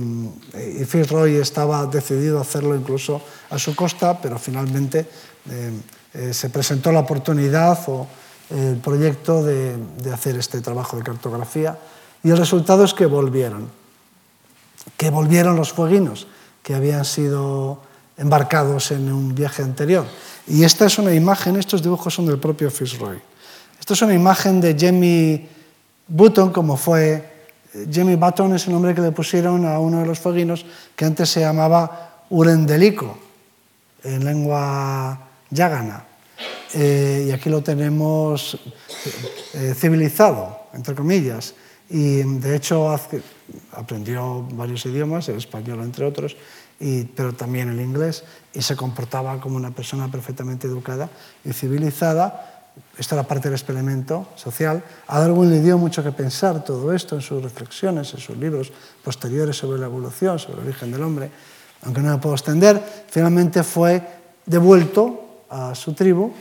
[0.85, 5.07] Fitzroy estaba decidido a hacerlo incluso a su costa, pero finalmente
[6.31, 8.07] se presentó la oportunidad o
[8.49, 11.77] el proyecto de, de hacer este trabajo de cartografía
[12.23, 13.69] y el resultado es que volvieron,
[14.97, 16.27] que volvieron los fueguinos
[16.61, 17.81] que habían sido
[18.17, 20.05] embarcados en un viaje anterior.
[20.47, 23.19] Y esta es una imagen, estos dibujos son del propio Fitzroy.
[23.79, 25.49] Esta es una imagen de Jamie
[26.07, 27.30] Button, como fue...
[27.91, 30.65] Jamie Button es el nombre que le pusieron a uno de los fueguinos
[30.95, 33.17] que antes se llamaba Urendelico,
[34.03, 36.05] en lengua yagana.
[36.73, 38.57] Eh, y aquí lo tenemos
[39.53, 41.53] eh, civilizado, entre comillas.
[41.89, 42.89] y de hecho
[43.73, 46.37] aprendió varios idiomas, el español entre otros,
[47.15, 51.09] pero también el inglés, y se comportaba como una persona perfectamente educada
[51.43, 52.50] y civilizada.
[53.01, 54.83] Esto era parte del experimento social.
[55.07, 58.71] A Darwin le dio mucho que pensar todo esto en sus reflexiones, en sus libros
[59.03, 61.31] posteriores sobre la evolución, sobre el origen del hombre.
[61.81, 62.79] Aunque no me puedo extender,
[63.09, 63.99] finalmente fue
[64.45, 66.31] devuelto a su tribu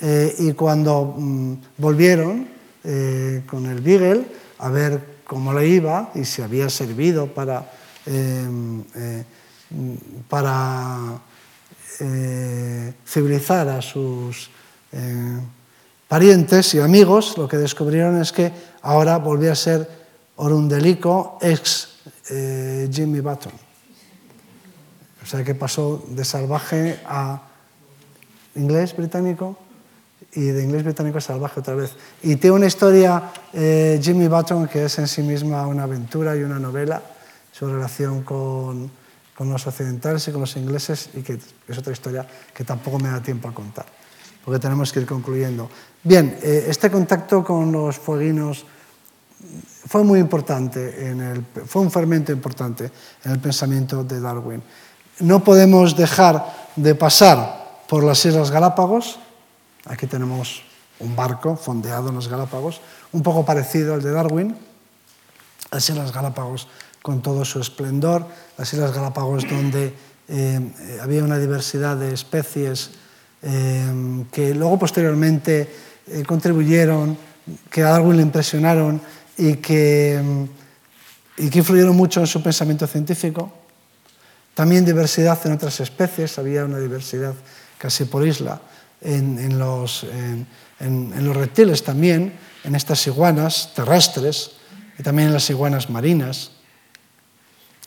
[0.00, 2.48] eh, y cuando mm, volvieron
[2.82, 4.26] eh, con el Beagle
[4.58, 7.64] a ver cómo le iba y si había servido para
[8.06, 9.22] eh,
[10.28, 11.20] para
[13.04, 14.50] civilizar a sus
[16.08, 18.50] parientes y amigos, lo que descubrieron es que
[18.82, 19.88] ahora volvía a ser
[20.36, 21.88] Orundelico ex
[22.30, 23.52] eh, Jimmy Button.
[25.22, 27.42] O sea que pasó de salvaje a
[28.54, 29.58] inglés británico
[30.32, 31.92] y de inglés británico a salvaje otra vez.
[32.22, 36.58] Y tiene una historia, Jimmy Button, que es en sí misma una aventura y una
[36.58, 37.02] novela,
[37.52, 38.90] su relación con
[39.38, 41.38] con los occidentales y con los ingleses y que
[41.68, 43.86] es otra historia que tampoco me da tiempo a contar,
[44.48, 45.68] porque tenemos que ir concluyendo.
[46.02, 48.64] Bien, eh, este contacto con los fueguinos
[49.86, 52.90] fue muy importante, en el, fue un fermento importante
[53.24, 54.62] en el pensamiento de Darwin.
[55.20, 59.18] No podemos dejar de pasar por las Islas Galápagos,
[59.84, 60.62] aquí tenemos
[61.00, 62.80] un barco fondeado en los Galápagos,
[63.12, 64.56] un poco parecido al de Darwin,
[65.70, 66.68] las Islas Galápagos
[67.02, 68.24] con todo su esplendor,
[68.56, 69.92] las Islas Galápagos donde
[70.26, 72.92] eh, había una diversidad de especies
[73.42, 75.68] eh, que luego posteriormente
[76.06, 77.16] eh, contribuyeron,
[77.70, 79.00] que a Darwin le impresionaron
[79.36, 80.20] y que,
[81.36, 83.52] y que influyeron mucho en su pensamiento científico.
[84.54, 87.34] También diversidad en otras especies, había una diversidad
[87.78, 88.60] casi por isla
[89.00, 90.04] en, en, los,
[90.80, 92.32] en los reptiles también,
[92.64, 94.52] en estas iguanas terrestres
[94.98, 96.57] y también en las iguanas marinas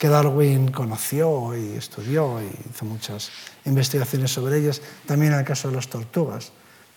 [0.02, 3.30] que Darwin conoció y estudió y hizo muchas
[3.66, 6.52] investigaciones sobre ellas, también en el caso de las tortugas.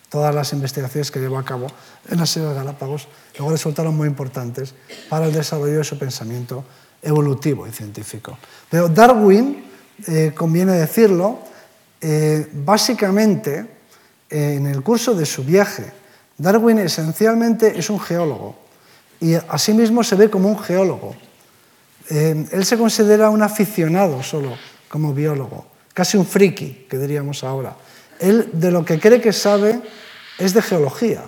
[0.09, 1.67] Todas las investigaciones que llevó a cabo
[2.09, 4.73] en las Islas Galápagos luego resultaron muy importantes
[5.11, 6.65] para el desarrollo de su pensamiento
[7.03, 8.39] evolutivo y científico.
[8.71, 9.63] Pero Darwin,
[10.07, 11.41] eh, conviene decirlo,
[12.01, 13.67] eh, básicamente
[14.31, 15.93] en el curso de su viaje,
[16.39, 18.57] Darwin esencialmente es un geólogo
[19.21, 21.15] y asimismo se ve como un geólogo
[22.11, 24.57] eh, él se considera un aficionado solo
[24.89, 27.77] como biólogo, casi un friki, que diríamos ahora.
[28.19, 29.81] Él de lo que cree que sabe
[30.39, 31.25] es de geología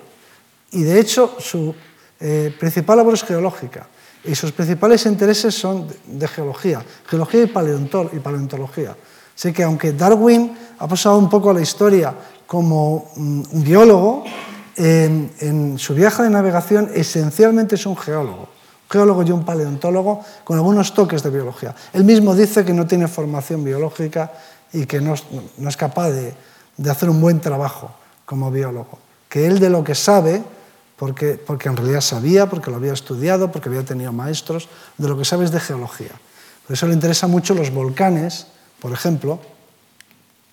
[0.71, 1.75] y de hecho su
[2.21, 3.87] eh, principal labor es geológica
[4.25, 8.97] y sus principales intereses son de, geología, geología y, paleontología.
[9.35, 12.15] Así que aunque Darwin ha pasado un poco a la historia
[12.47, 14.25] como mm, un biólogo,
[14.79, 18.56] en su viaje de navegación esencialmente es un geólogo
[18.91, 21.75] geólogo y un paleontólogo con algunos toques de biología.
[21.93, 24.33] Él mismo dice que no tiene formación biológica
[24.73, 26.35] y que no, es capaz de,
[26.91, 27.91] hacer un buen trabajo
[28.25, 28.99] como biólogo.
[29.29, 30.43] Que él de lo que sabe,
[30.97, 35.19] porque, porque en realidad sabía, porque lo había estudiado, porque había tenido maestros, de lo
[35.19, 36.13] que sabe es de geología.
[36.67, 38.47] Por eso le interesan mucho los volcanes,
[38.81, 39.41] por ejemplo.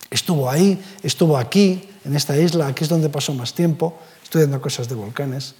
[0.10, 4.90] Estuvo ahí, estuvo aquí, en esta isla, aquí es donde pasó más tiempo, estudiando cosas
[4.90, 5.56] de volcanes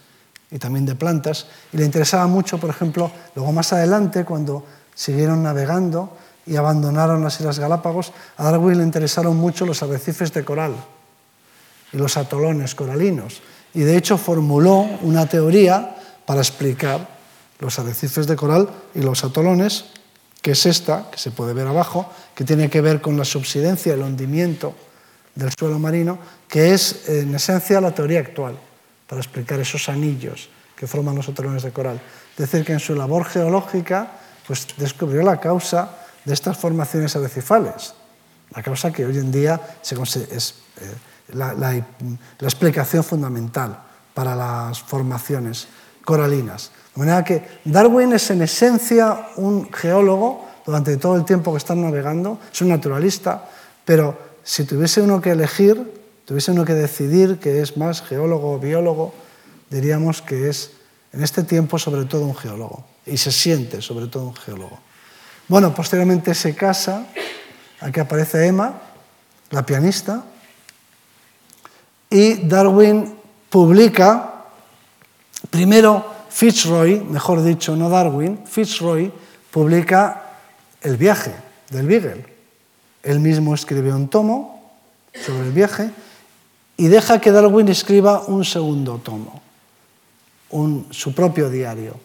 [0.54, 5.42] y también de plantas, y le interesaba mucho, por ejemplo, luego más adelante, cuando siguieron
[5.42, 10.76] navegando y abandonaron las Islas Galápagos, a Darwin le interesaron mucho los arrecifes de coral
[11.92, 13.42] y los atolones coralinos,
[13.74, 15.96] y de hecho formuló una teoría
[16.28, 17.10] para explicar
[17.58, 19.86] los arrecifes de coral y los atolones,
[20.40, 23.96] que es esta, que se puede ver abajo, que tiene que ver con la subsidencia,
[23.96, 24.76] el hundimiento
[25.34, 28.56] del suelo marino, que es en esencia la teoría actual
[29.08, 32.02] para explicar esos anillos que forman los atolones de coral.
[32.38, 34.12] Decir, que en su labor geológica
[34.48, 37.94] pues, descubrió la causa de estas formaciones arrecifales,
[38.56, 39.94] la causa que hoy en día es
[40.82, 40.96] eh,
[41.34, 41.76] la,
[42.42, 43.78] explicación fundamental
[44.14, 45.68] para las formaciones
[46.06, 46.72] coralinas.
[46.96, 51.76] De manera que Darwin es en esencia un geólogo durante todo el tiempo que está
[51.76, 53.50] navegando, es un naturalista,
[53.84, 58.60] pero si tuviese uno que elegir, tuviese uno que decidir que es más geólogo o
[58.60, 59.14] biólogo,
[59.70, 60.72] diríamos que es
[61.12, 64.80] en este tiempo sobre todo un geólogo y se siente sobre todo un geólogo.
[65.48, 67.06] Bueno, posteriormente se casa,
[67.82, 68.82] aquí aparece Emma,
[69.50, 70.24] la pianista,
[72.10, 73.16] y Darwin
[73.50, 74.46] publica,
[75.50, 79.12] primero Fitzroy, mejor dicho, no Darwin, Fitzroy
[79.52, 80.38] publica
[80.82, 81.34] El viaje
[81.70, 82.26] del Beagle.
[83.04, 84.74] Él mismo escribe un tomo
[85.14, 85.92] sobre el viaje
[86.78, 89.42] y deja que Darwin escriba un segundo tomo,
[90.92, 92.00] su propio diario.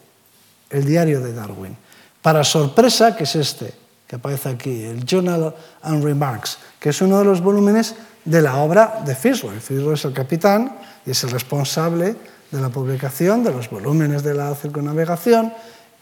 [0.69, 1.75] el diario de Darwin.
[2.21, 3.73] Para sorpresa, que es este,
[4.05, 7.95] que aparece aquí, el Journal and Remarks, que es uno de los volúmenes
[8.25, 9.59] de la obra de Fitzroy.
[9.59, 12.15] Fitzroy es el capitán y es el responsable
[12.51, 15.53] de la publicación de los volúmenes de la circunnavegación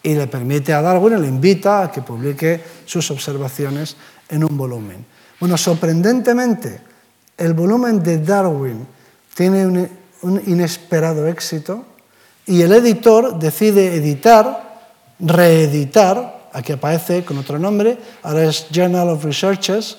[0.03, 3.97] y le permite a Darwin, le invita a que publique sus observaciones
[4.29, 5.05] en un volumen.
[5.39, 6.81] Bueno, sorprendentemente,
[7.37, 8.87] el volumen de Darwin
[9.33, 9.65] tiene
[10.21, 11.85] un, inesperado éxito
[12.45, 14.79] y el editor decide editar,
[15.19, 19.97] reeditar, aquí aparece con otro nombre, ahora es Journal of Researches,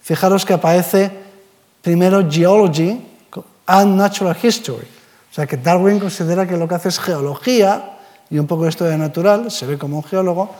[0.00, 1.10] fijaros que aparece
[1.82, 2.98] primero Geology
[3.66, 4.86] and Natural History,
[5.30, 7.98] o sea que Darwin considera que lo que hace es geología
[8.30, 10.50] y un poco de historia natural, se ve como un geólogo,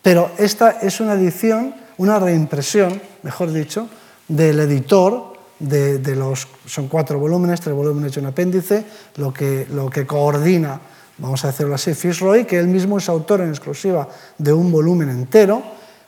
[0.00, 3.88] pero esta es una edición, una reimpresión, mejor dicho,
[4.28, 8.84] del editor de, los, son cuatro volúmenes, tres volúmenes y un apéndice,
[9.16, 10.80] lo que, lo que coordina,
[11.18, 15.10] vamos a decirlo así, Fitzroy, que él mismo es autor en exclusiva de un volumen
[15.10, 15.62] entero,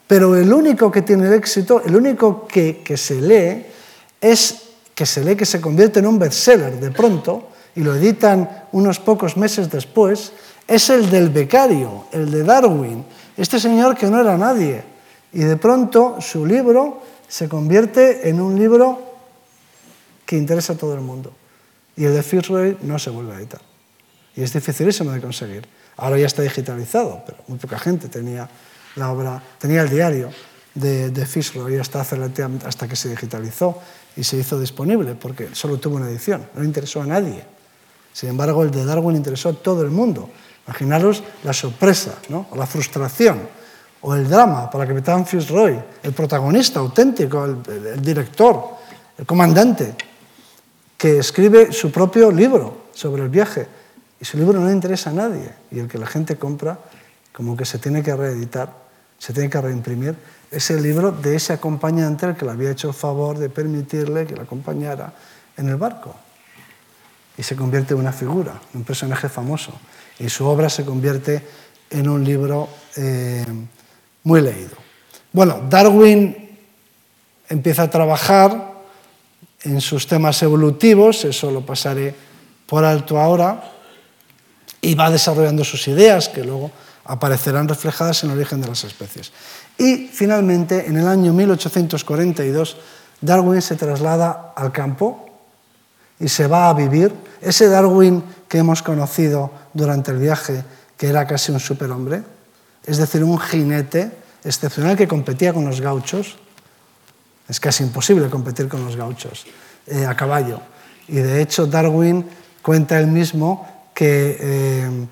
[0.06, 3.66] pero el único que tiene el éxito, el único que, que se lee,
[4.20, 4.62] es
[4.94, 8.98] que se lee que se convierte en un bestseller de pronto, y lo editan unos
[8.98, 10.32] pocos meses después,
[10.66, 13.04] es el del becario, el de Darwin,
[13.36, 14.82] este señor que no era nadie.
[15.32, 19.15] Y de pronto su libro se convierte en un libro
[20.26, 21.32] que interesa a todo el mundo.
[21.96, 23.60] Y el de Fitzroy no se vuelve a editar.
[24.34, 25.66] Y es dificilísimo de conseguir.
[25.96, 28.48] Ahora ya está digitalizado, pero muy poca gente tenía
[28.96, 30.30] la obra, tenía el diario
[30.74, 33.80] de, de Fitzroy hasta, hasta que se digitalizó
[34.14, 37.42] y se hizo disponible, porque solo tuvo una edición, no interesó a nadie.
[38.12, 40.28] Sin embargo, el de Darwin interesó a todo el mundo.
[40.66, 42.46] Imaginaros la sorpresa, ¿no?
[42.50, 43.40] o la frustración,
[44.02, 48.76] o el drama para el capitán Fitzroy, el protagonista auténtico, el director,
[49.18, 49.94] el comandante,
[50.96, 53.66] que escribe su propio libro sobre el viaje
[54.20, 56.78] y su libro no le interesa a nadie y el que la gente compra
[57.32, 58.72] como que se tiene que reeditar,
[59.18, 60.14] se tiene que reimprimir,
[60.50, 64.26] es el libro de ese acompañante al que le había hecho el favor de permitirle
[64.26, 65.12] que le acompañara
[65.56, 66.14] en el barco.
[67.36, 69.78] Y se convierte en una figura, un personaje famoso.
[70.18, 71.46] Y su obra se convierte
[71.90, 73.44] en un libro eh,
[74.22, 74.76] muy leído.
[75.32, 76.58] Bueno, Darwin
[77.48, 78.65] empieza a trabajar
[79.62, 82.14] en sus temas evolutivos, eso lo pasaré
[82.66, 83.72] por alto ahora,
[84.80, 86.70] y va desarrollando sus ideas que luego
[87.04, 89.32] aparecerán reflejadas en el origen de las especies.
[89.78, 92.76] Y finalmente, en el año 1842,
[93.20, 95.26] Darwin se traslada al campo
[96.18, 97.12] y se va a vivir.
[97.40, 100.64] Ese Darwin que hemos conocido durante el viaje,
[100.96, 102.22] que era casi un superhombre,
[102.84, 104.10] es decir, un jinete
[104.44, 106.36] excepcional que competía con los gauchos,
[107.48, 109.46] es casi imposible competir con los gauchos
[109.86, 110.60] eh, a caballo.
[111.08, 112.24] Y de hecho Darwin
[112.62, 115.06] cuenta él mismo que eh,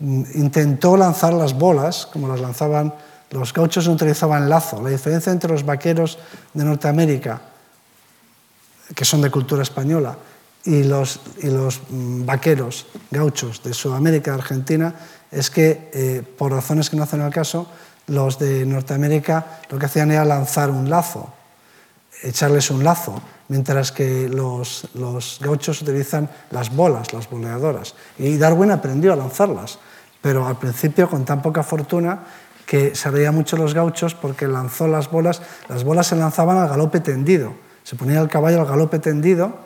[0.00, 2.94] intentó lanzar las bolas, como las lanzaban
[3.30, 4.82] los gauchos, no utilizaban lazo.
[4.82, 6.18] La diferencia entre los vaqueros
[6.54, 7.40] de Norteamérica,
[8.94, 10.16] que son de cultura española,
[10.64, 14.94] y los, y los mm, vaqueros gauchos de Sudamérica, Argentina,
[15.30, 17.66] es que, eh, por razones que no hacen el caso,
[18.06, 21.32] los de Norteamérica lo que hacían era lanzar un lazo
[22.22, 27.94] echarles un lazo, mientras que los, los, gauchos utilizan las bolas, las boleadoras.
[28.18, 29.78] Y Darwin aprendió a lanzarlas,
[30.20, 32.20] pero al principio con tan poca fortuna
[32.66, 36.68] que se reía mucho los gauchos porque lanzó las bolas, las bolas se lanzaban al
[36.68, 39.56] galope tendido, se ponía el caballo al galope tendido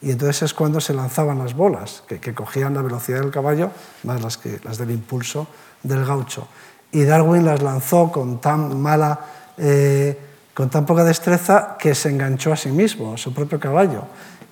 [0.00, 3.70] y entonces es cuando se lanzaban las bolas, que, que cogían la velocidad del caballo
[4.02, 5.46] más las, que, las del impulso
[5.82, 6.48] del gaucho.
[6.90, 9.20] Y Darwin las lanzó con tan mala...
[9.56, 10.27] Eh,
[10.58, 14.02] con tan poca destreza que se enganchó a sí mismo, a su propio caballo,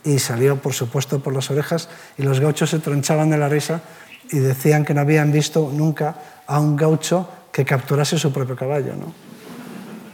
[0.05, 3.81] y salió, por supuesto, por las orejas, y los gauchos se tronchaban de la risa
[4.31, 6.15] y decían que no habían visto nunca
[6.47, 8.95] a un gaucho que capturase su propio caballo.
[8.95, 9.13] ¿no?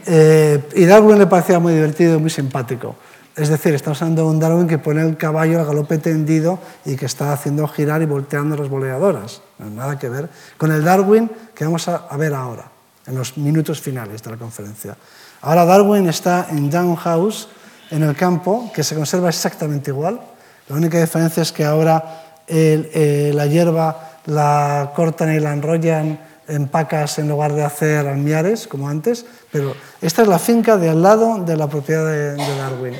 [0.06, 2.96] Eh, y Darwin le parecía muy divertido y muy simpático.
[3.36, 6.96] Es decir, estamos hablando de un Darwin que pone el caballo al galope tendido y
[6.96, 9.42] que está haciendo girar y volteando las boleadoras.
[9.58, 12.64] nada que ver con el Darwin que vamos a ver ahora,
[13.06, 14.96] en los minutos finales de la conferencia.
[15.42, 17.48] Ahora Darwin está en Young House,
[17.90, 20.20] en el campo, que se conserva exactamente igual.
[20.68, 26.68] La única diferencia es que ahora eh, la hierba la cortan y la enrollan en
[26.68, 31.02] pacas en lugar de hacer almiares, como antes, pero esta es la finca de al
[31.02, 32.94] lado de la propiedad de, Darwin.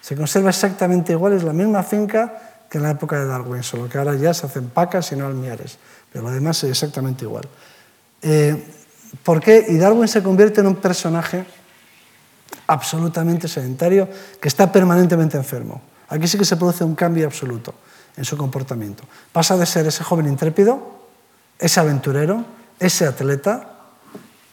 [0.00, 3.90] Se conserva exactamente igual, es la misma finca que en la época de Darwin, solo
[3.90, 5.78] que ahora ya se hacen pacas y no almiares,
[6.10, 7.44] pero lo demás es exactamente igual.
[8.22, 8.64] Eh,
[9.22, 9.66] ¿Por qué?
[9.68, 11.44] Y Darwin se convierte en un personaje
[12.66, 14.08] absolutamente sedentario,
[14.40, 15.82] que está permanentemente enfermo.
[16.08, 17.74] Aquí sí que se produce un cambio absoluto
[18.16, 19.04] en su comportamiento.
[19.32, 21.04] Pasa de ser ese joven intrépido,
[21.58, 22.44] ese aventurero,
[22.78, 23.70] ese atleta,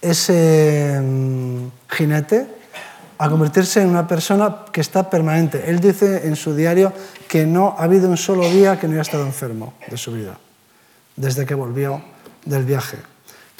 [0.01, 2.47] ese mm, jinete,
[3.17, 5.69] a convertirse en una persona que está permanente.
[5.69, 6.91] Él dice en su diario
[7.27, 10.39] que no ha habido un solo día que no haya estado enfermo de su vida,
[11.15, 12.01] desde que volvió
[12.45, 12.97] del viaje.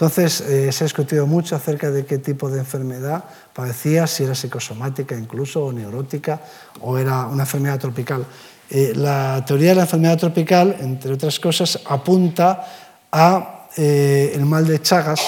[0.01, 3.23] Entonces, eh, se ha discutido mucho acerca de qué tipo de enfermedad
[3.53, 6.41] padecía, si era psicosomática incluso, o neurótica,
[6.79, 8.25] o era una enfermedad tropical.
[8.67, 12.65] Eh, la teoría de la enfermedad tropical, entre otras cosas, apunta
[13.11, 15.21] a eh, el mal de Chagas,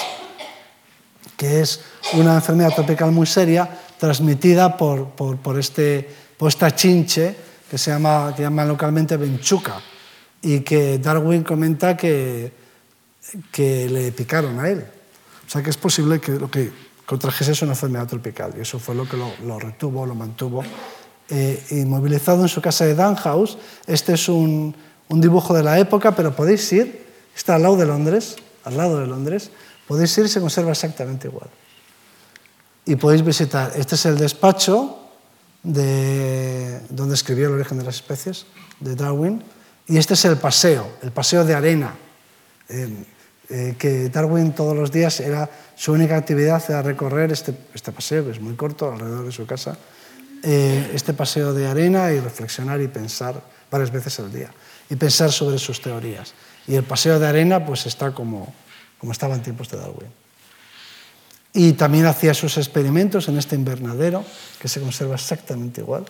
[1.36, 1.80] que es
[2.14, 6.04] una enfermedad tropical muy seria transmitida por, por, este,
[6.36, 7.36] por esta chinche
[7.70, 9.80] que se llama, que llaman localmente benchuca
[10.42, 12.63] y que Darwin comenta que
[13.50, 14.84] que le picaron a él.
[15.46, 16.72] O sea que es posible que lo que
[17.06, 20.64] contrajese es una enfermedad tropical y eso fue lo que lo, retuvo, lo mantuvo
[21.28, 23.58] eh, inmovilizado en su casa de Danhaus.
[23.86, 24.74] Este es un,
[25.08, 27.06] un, dibujo de la época, pero podéis ir,
[27.36, 29.50] está al lado de Londres, al lado de Londres,
[29.86, 31.48] podéis ir y se conserva exactamente igual.
[32.86, 34.98] Y podéis visitar, este es el despacho
[35.62, 38.46] de, donde escribió El origen de las especies,
[38.80, 39.42] de Darwin,
[39.86, 41.94] y este es el paseo, el paseo de arena.
[42.68, 43.04] Eh,
[43.46, 48.30] que Darwin todos los días era su única actividad era recorrer este, este paseo, que
[48.30, 49.76] es muy corto, alrededor de su casa,
[50.42, 53.40] eh, este paseo de arena y reflexionar y pensar
[53.70, 54.50] varias veces al día
[54.88, 56.34] y pensar sobre sus teorías.
[56.66, 58.54] Y el paseo de arena pues está como,
[58.98, 60.10] como estaba en tiempos de Darwin.
[61.52, 64.24] Y también hacía sus experimentos en este invernadero,
[64.58, 66.04] que se conserva exactamente igual,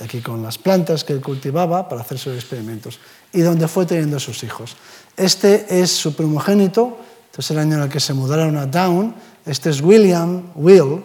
[0.00, 2.98] aquí con las plantas que él cultivaba para hacer sus experimentos,
[3.32, 4.76] y donde fue teniendo sus hijos.
[5.16, 6.98] Este es su primogénito,
[7.32, 9.14] este es el año en el que se mudaron a Down.
[9.46, 11.02] Este es William, Will,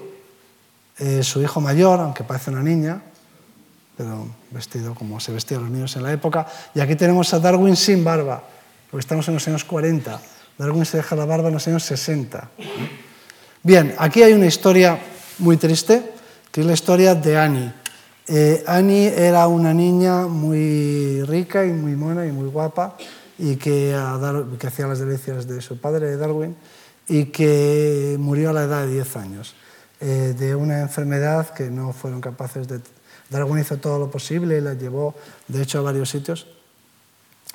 [0.99, 3.01] eh, su hijo mayor, aunque parece una niña,
[3.95, 6.45] pero vestido como se vestían los niños en la época.
[6.75, 8.43] Y aquí tenemos a Darwin sin barba,
[8.91, 10.19] porque estamos en los años 40.
[10.57, 12.49] Darwin se deja la barba en los años 60.
[13.63, 14.99] Bien, aquí hay una historia
[15.39, 16.11] muy triste,
[16.51, 17.71] que es la historia de Annie.
[18.29, 22.97] Eh, Annie era una niña muy rica y muy mona y muy guapa,
[23.37, 26.55] y que, hacía las delicias de su padre, Darwin,
[27.07, 29.55] y que murió a la edad de 10 años
[30.01, 32.81] eh, de una enfermedad que no fueron capaces de...
[33.29, 35.15] Darwin hizo todo lo posible y la llevó,
[35.47, 36.47] de hecho, a varios sitios,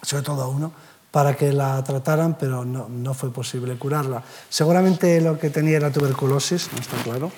[0.00, 0.72] sobre todo a uno,
[1.10, 4.22] para que la trataran, pero no, no fue posible curarla.
[4.48, 7.30] Seguramente lo que tenía era tuberculosis, no está claro,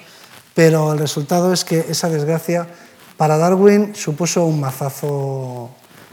[0.54, 2.68] pero el resultado es que esa desgracia
[3.16, 5.70] para Darwin supuso un mazazo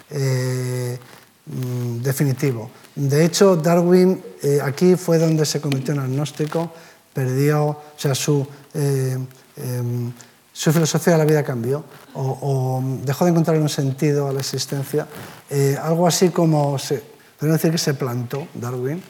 [0.09, 0.97] eh,
[1.45, 2.69] Mm, definitivo.
[2.95, 6.71] De hecho, Darwin eh, aquí fue donde se convirtió en agnóstico,
[7.11, 9.17] perdió, o sea, su, eh,
[9.57, 10.13] em,
[10.53, 11.83] su filosofía de la vida cambió
[12.13, 15.07] o, dejó de encontrar un sentido a la existencia.
[15.49, 17.03] Eh, algo así como, se,
[17.39, 19.01] podemos decir que se plantó Darwin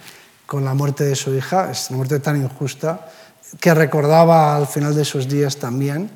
[0.45, 3.07] con la muerte de su hija, es una muerte tan injusta
[3.59, 6.09] que recordaba al final de sus días también.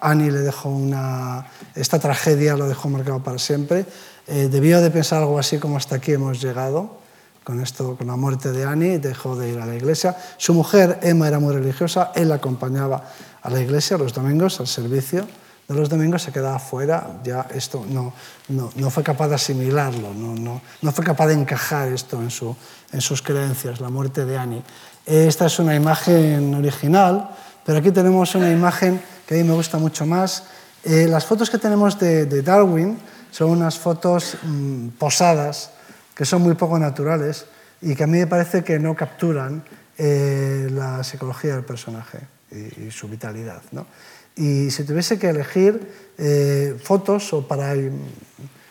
[0.00, 3.86] Annie le dejó una, esta tragedia lo dejó marcado para siempre.
[4.26, 6.98] Eh, debió de pensar algo así como hasta aquí hemos llegado,
[7.44, 10.16] con, esto, con la muerte de Annie, dejó de ir a la iglesia.
[10.36, 13.04] Su mujer, Emma, era muy religiosa, él acompañaba
[13.40, 15.26] a la iglesia los domingos, al servicio
[15.66, 18.12] de los domingos, se quedaba fuera, ya esto no,
[18.48, 22.30] no, no fue capaz de asimilarlo, no, no, no, fue capaz de encajar esto en,
[22.30, 22.56] su,
[22.92, 24.62] en sus creencias, la muerte de Annie.
[25.04, 27.30] Esta es una imagen original,
[27.64, 30.44] pero aquí tenemos una imagen que a mí me gusta mucho más.
[30.82, 32.98] Eh, las fotos que tenemos de, de Darwin,
[33.30, 35.70] son unas fotos mm, posadas
[36.14, 37.44] que son muy poco naturales
[37.82, 39.62] y que a mí me parece que no capturan
[39.98, 42.20] eh, la psicología del personaje
[42.50, 43.60] y, su vitalidad.
[43.72, 43.86] ¿no?
[44.34, 47.74] Y si tuviese que elegir eh, fotos o para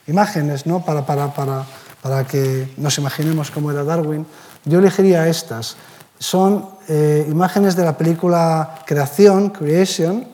[0.07, 0.83] imágenes, ¿no?
[0.83, 1.65] para, para, para,
[2.01, 4.25] para, que nos imaginemos cómo era Darwin,
[4.65, 5.77] yo elegiría estas.
[6.19, 10.27] Son eh, imágenes de la película Creación, Creation,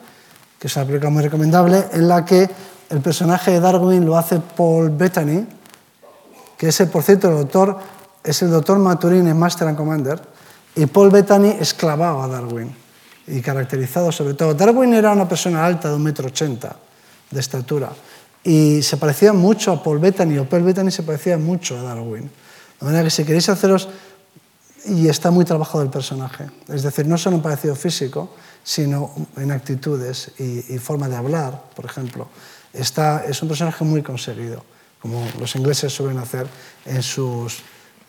[0.63, 2.49] que es una película muy recomendable, en la que
[2.89, 5.45] el personaje de Darwin lo hace Paul Bettany,
[6.57, 7.77] que es, por cierto, el doctor,
[8.23, 10.21] es el doctor Maturin en Master and Commander,
[10.73, 12.73] y Paul Bettany esclavaba a Darwin
[13.27, 14.53] y caracterizado sobre todo.
[14.53, 16.77] Darwin era una persona alta de un metro ochenta
[17.29, 17.89] de estatura
[18.41, 22.31] y se parecía mucho a Paul Bettany, o Paul Bettany se parecía mucho a Darwin.
[22.79, 23.89] De manera que si queréis haceros,
[24.85, 29.51] y está muy trabajado el personaje, es decir, no solo en parecido físico, sino en
[29.51, 32.27] actitudes y, forma de hablar, por ejemplo
[32.73, 34.63] es un personaje muy conseguido,
[34.99, 36.47] como los ingleses suelen hacer
[36.85, 37.59] en sus,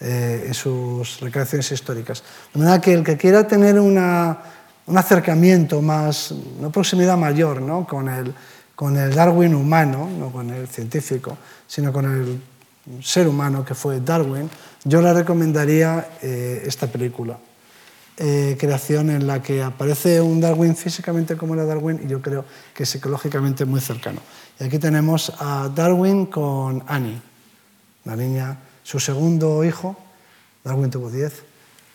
[0.01, 2.23] eh, en sus recreaciones históricas.
[2.53, 4.39] De manera que el que quiera tener una,
[4.87, 7.87] un acercamiento más, una proximidad mayor ¿no?
[7.87, 8.35] con, el,
[8.75, 12.41] con el Darwin humano, no con el científico, sino con el
[13.03, 14.51] ser humano que fue Darwin,
[14.85, 17.39] yo le recomendaría eh, esta película.
[18.17, 22.45] Eh, creación en la que aparece un Darwin físicamente como era Darwin y yo creo
[22.73, 24.21] que psicológicamente muy cercano.
[24.61, 27.21] Y aquí tenemos a Darwin con Annie,
[28.05, 29.97] la niña, su segundo hijo,
[30.63, 31.43] Darwin tuvo 10,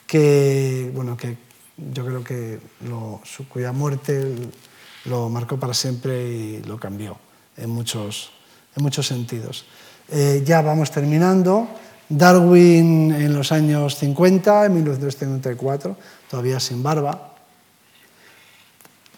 [0.05, 1.37] que, bueno, que
[1.77, 2.59] yo creo que
[3.23, 4.35] su, cuya muerte
[5.05, 7.17] lo marcó para siempre y lo cambió
[7.55, 8.31] en muchos,
[8.75, 9.65] en muchos sentidos.
[10.11, 11.67] Eh, ya vamos terminando.
[12.09, 15.95] Darwin en los años 50, en 1954,
[16.29, 17.33] todavía sin barba.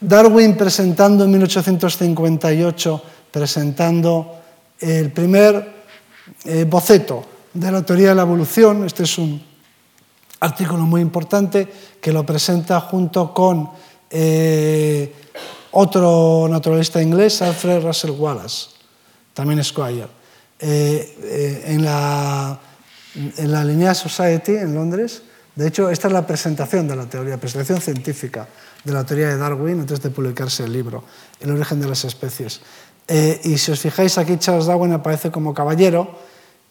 [0.02, 4.42] Darwin presentando en 1858, presentando
[4.80, 5.84] el primer
[6.44, 7.24] eh, boceto
[7.54, 8.84] de la teoría de la evolución.
[8.84, 9.42] Este es un
[10.42, 11.68] artículo muy importante
[12.02, 13.70] que lo presenta junto con
[14.10, 15.14] eh,
[15.72, 18.68] otro naturalista inglés, Alfred Russel Wallace,
[19.34, 20.21] también Squire.
[20.62, 22.60] Eh, en la
[23.16, 25.24] en la Linear Society en Londres.
[25.56, 28.48] De hecho, esta es la presentación de la teoría, presentación científica
[28.84, 31.04] de la teoría de Darwin antes de publicarse el libro,
[31.40, 32.62] El origen de las especies.
[33.08, 36.18] Eh, y si os fijáis, aquí Charles Darwin aparece como caballero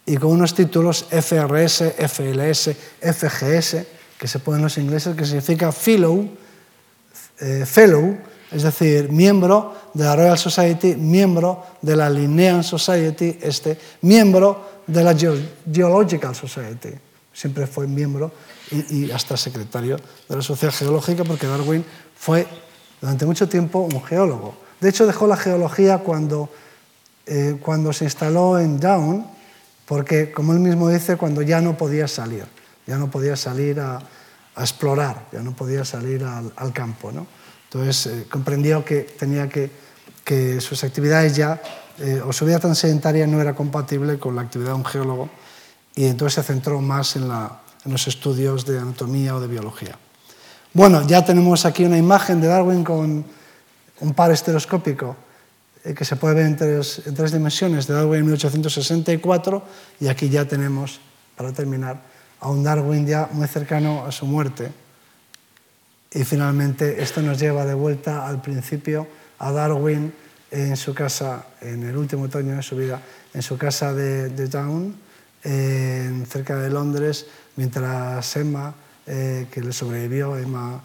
[0.07, 2.71] y con unos títulos FRS, FLS,
[3.03, 3.77] FGS,
[4.19, 6.27] que se ponen los ingleses, que significa fellow,
[7.39, 8.17] eh, fellow,
[8.51, 15.05] es decir, miembro de la Royal Society, miembro de la Linnean Society, este, miembro de
[15.05, 15.15] la
[15.73, 16.91] Geological Society.
[17.33, 18.33] Siempre fue miembro
[18.91, 19.97] y, hasta secretario
[20.29, 21.85] de la Sociedad Geológica porque Darwin
[22.17, 22.47] fue
[23.01, 24.55] durante mucho tiempo un geólogo.
[24.81, 26.49] De hecho, dejó la geología cuando,
[27.27, 29.27] eh, cuando se instaló en Down,
[29.87, 32.45] porque, como él mismo dice, cuando ya no podía salir,
[32.87, 34.01] ya no podía salir a,
[34.57, 37.11] explorar, ya no podía salir al, campo.
[37.13, 37.27] ¿no?
[37.73, 39.71] Entonces, eh, comprendió que tenía que,
[40.25, 41.63] que sus actividades ya
[42.03, 45.29] eh, o su vida tan sedentaria no era compatible con la actividad de un geólogo
[45.95, 49.99] y entonces se centró más en, los estudios de anatomía o de biología.
[50.73, 53.25] Bueno, ya tenemos aquí una imagen de Darwin con
[54.01, 55.15] un par estereoscópico
[55.85, 59.63] eh, que se puede ver en tres, en tres dimensiones de Darwin en 1864
[60.01, 61.01] y aquí ya tenemos,
[61.37, 62.01] para terminar,
[62.41, 64.73] a un Darwin ya muy cercano a su muerte.
[66.13, 69.07] Y finalmente esto nos lleva de vuelta al principio
[69.39, 70.13] a Darwin
[70.51, 73.01] en su casa, en el último otoño de su vida,
[73.33, 74.97] en su casa de, de Down,
[75.43, 78.75] cerca de Londres, mientras Emma,
[79.07, 80.81] eh, que le sobrevivió, Emma,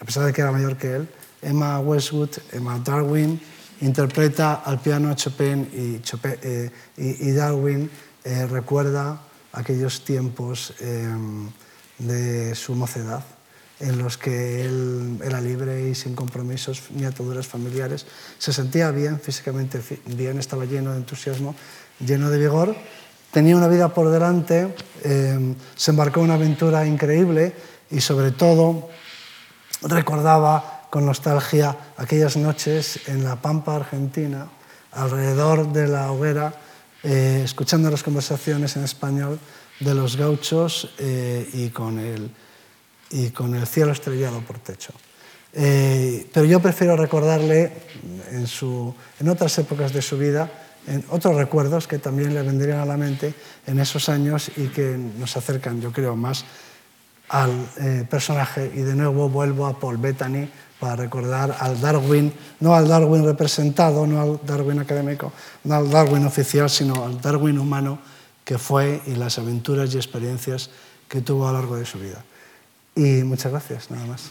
[0.00, 1.08] a pesar de que era mayor que él,
[1.42, 3.40] Emma Westwood, Emma Darwin,
[3.82, 6.00] interpreta al piano a Chopin y,
[6.32, 7.90] eh, Darwin
[8.24, 9.20] eh, recuerda
[9.52, 10.72] aquellos tiempos
[11.98, 13.22] de su mocedad
[13.82, 18.06] en los que él era libre y sin compromisos ni ataduras familiares.
[18.38, 21.54] Se sentía bien, físicamente bien, estaba lleno de entusiasmo,
[21.98, 22.76] lleno de vigor.
[23.32, 27.52] Tenía una vida por delante, eh, se embarcó en una aventura increíble
[27.90, 28.88] y sobre todo
[29.82, 34.46] recordaba con nostalgia aquellas noches en la Pampa Argentina,
[34.92, 36.54] alrededor de la hoguera,
[37.02, 39.40] eh, escuchando las conversaciones en español
[39.80, 42.30] de los gauchos eh, y con el
[43.12, 44.92] y con el cielo estrellado por techo.
[45.54, 47.72] Eh, pero yo prefiero recordarle
[48.30, 50.50] en, su, en otras épocas de su vida,
[50.86, 53.34] en otros recuerdos que también le vendrían a la mente
[53.66, 56.44] en esos años y que nos acercan, yo creo, más
[57.28, 58.72] al eh, personaje.
[58.74, 60.48] Y de nuevo vuelvo a Paul Bettany
[60.80, 65.32] para recordar al Darwin, no al Darwin representado, no al Darwin académico,
[65.64, 67.98] no al Darwin oficial, sino al Darwin humano
[68.44, 70.70] que fue y las aventuras y experiencias
[71.08, 72.24] que tuvo a lo largo de su vida.
[72.94, 74.30] Y muchas gracias, nada más.